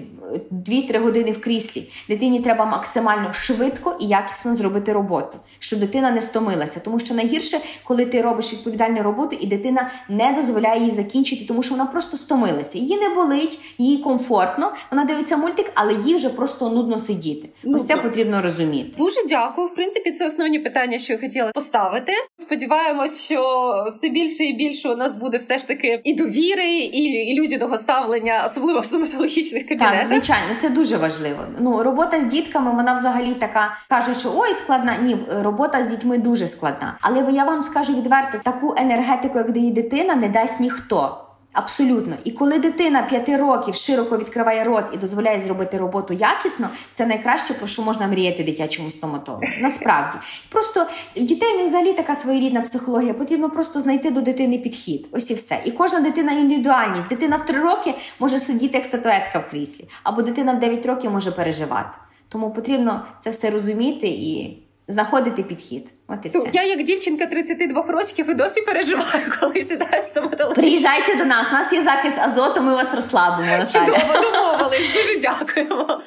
2-3 0.52 1.04
години 1.04 1.32
в 1.32 1.42
кріслі. 1.42 1.92
Дитині 2.10 2.40
треба 2.40 2.66
максимально 2.66 3.34
швидко 3.34 3.98
і 4.00 4.08
якісно 4.08 4.56
зробити 4.56 4.94
роботу, 4.94 5.38
щоб 5.60 5.80
дитина 5.80 6.12
не 6.12 6.22
стомилася. 6.22 6.80
Тому 6.80 7.00
що 7.00 7.14
найгірше, 7.14 7.60
коли 7.84 8.06
ти 8.06 8.22
робиш 8.22 8.54
відповідальну 8.54 9.04
роботу, 9.04 9.38
і 9.42 9.48
дитина 9.48 9.92
не 10.10 10.34
дозволяє 10.34 10.80
її 10.80 10.92
закінчити, 10.92 11.46
тому 11.46 11.64
що 11.64 11.72
вона 11.72 11.86
просто 11.86 12.18
стомилася. 12.18 12.78
Її 12.78 12.98
не 12.98 13.10
болить, 13.10 13.60
їй 13.78 13.98
комфортно. 13.98 14.74
Вона 14.92 15.06
дивиться 15.06 15.38
мультик, 15.38 15.72
але 15.76 15.94
їй 15.94 16.16
вже 16.16 16.30
просто 16.30 16.70
нудно 16.70 16.98
сидіти. 16.98 17.50
Ну, 17.64 17.76
Ось 17.76 17.89
це 17.96 17.98
потрібно 17.98 18.42
розуміти. 18.42 18.94
Дуже 18.98 19.16
дякую. 19.30 19.68
В 19.68 19.76
принципі, 19.76 20.12
це 20.12 20.28
основні 20.28 20.60
питання, 20.60 21.00
що 21.00 21.14
я 21.14 21.20
хотіла 21.20 21.52
поставити. 21.54 22.12
Сподіваємось, 22.38 23.24
що 23.26 23.42
все 23.92 24.10
більше 24.10 24.44
і 24.44 24.54
більше 24.54 24.90
у 24.90 24.96
нас 24.96 25.16
буде 25.16 25.38
все 25.38 25.58
ж 25.58 25.68
таки 25.68 26.02
і 26.04 26.14
довіри, 26.14 26.70
і 26.70 27.04
і 27.04 27.42
людяного 27.42 27.78
ставлення, 27.78 28.44
особливо 28.46 28.80
в 28.80 28.86
стоматологічних 28.86 29.68
кабінетах. 29.68 30.00
Так, 30.00 30.08
звичайно, 30.08 30.56
це 30.60 30.70
дуже 30.70 30.98
важливо. 30.98 31.40
Ну 31.60 31.84
робота 31.84 32.22
з 32.22 32.26
дітками, 32.26 32.72
вона 32.72 32.94
взагалі 32.94 33.34
така 33.34 33.78
кажуть, 33.90 34.20
що 34.20 34.32
ой, 34.36 34.54
складна. 34.54 34.98
Ні, 35.02 35.18
робота 35.42 35.84
з 35.84 35.88
дітьми 35.88 36.18
дуже 36.18 36.48
складна. 36.48 36.98
Але 37.02 37.32
я 37.32 37.44
вам 37.44 37.64
скажу 37.64 37.96
відверто, 37.96 38.38
таку 38.44 38.76
енергетику, 38.78 39.38
як 39.38 39.52
дає 39.52 39.72
дитина, 39.72 40.16
не 40.16 40.30
дасть 40.30 40.60
ніхто. 40.60 41.29
Абсолютно, 41.54 42.18
і 42.24 42.32
коли 42.32 42.60
дитина 42.60 43.04
п'яти 43.04 43.38
років 43.38 43.76
широко 43.76 44.18
відкриває 44.18 44.64
рот 44.64 44.86
і 44.94 44.98
дозволяє 44.98 45.40
зробити 45.40 45.78
роботу 45.78 46.14
якісно, 46.14 46.70
це 46.94 47.06
найкраще 47.06 47.54
про 47.54 47.68
що 47.68 47.82
можна 47.82 48.08
мріяти 48.08 48.44
дитячому 48.44 48.92
стоматологу. 48.92 49.44
Насправді, 49.62 50.18
просто 50.50 50.88
в 51.16 51.22
дітей 51.22 51.58
не 51.58 51.64
взагалі 51.64 51.94
така 51.94 52.16
своєрідна 52.16 52.62
психологія. 52.62 53.14
Потрібно 53.14 53.50
просто 53.50 53.80
знайти 53.80 54.12
до 54.12 54.22
дитини 54.22 54.58
підхід. 54.58 55.08
Ось 55.12 55.32
і 55.32 55.34
все. 55.34 55.62
І 55.66 55.72
кожна 55.72 56.00
дитина 56.00 56.32
індивідуальність. 56.32 57.08
Дитина 57.08 57.38
в 57.38 57.46
три 57.46 57.60
роки 57.60 57.96
може 58.20 58.40
сидіти 58.40 58.78
як 58.78 58.86
статуетка 58.86 59.40
в 59.40 59.50
кріслі, 59.50 59.90
або 60.04 60.22
дитина 60.22 60.54
в 60.54 60.60
дев'ять 60.60 60.86
років 60.86 61.12
може 61.12 61.32
переживати. 61.32 61.90
Тому 62.30 62.52
потрібно 62.52 63.02
це 63.20 63.30
все 63.30 63.50
розуміти 63.50 64.08
і 64.08 64.64
знаходити 64.90 65.44
підхід. 65.44 65.88
От 66.08 66.26
і 66.26 66.30
все. 66.30 66.50
Я, 66.54 66.64
як 66.64 66.84
дівчинка 66.84 67.26
32 67.26 67.86
років, 67.88 68.30
і 68.30 68.34
досі 68.34 68.62
переживаю, 68.62 69.24
коли 69.40 69.64
сідаю 69.64 70.02
в 70.02 70.06
стоматологію. 70.06 70.56
Приїжджайте 70.56 71.16
до 71.16 71.26
нас, 71.26 71.48
у 71.52 71.54
нас 71.54 71.74
є 71.74 71.84
закис 71.84 72.14
азоту, 72.18 72.62
ми 72.62 72.76
вас 72.76 72.88
розслабимо. 72.96 73.52
Наталя. 73.52 73.66
Чудово, 73.66 74.14
домовились. 74.14 74.94
Дуже 74.94 75.20
дякуємо. 75.20 76.02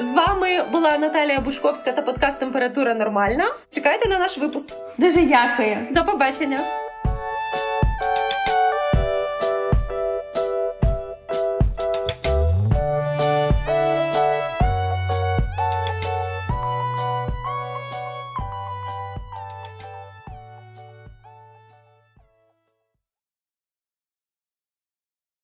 З 0.00 0.14
вами 0.14 0.62
була 0.72 0.98
Наталія 0.98 1.40
Бушковська 1.40 1.92
та 1.92 2.02
подкаст 2.02 2.38
Температура 2.38 2.94
Нормальна. 2.94 3.44
Чекайте 3.70 4.08
на 4.08 4.18
наш 4.18 4.38
випуск. 4.38 4.70
Дуже 4.98 5.20
дякую. 5.22 5.76
До 5.90 6.04
побачення. 6.04 6.60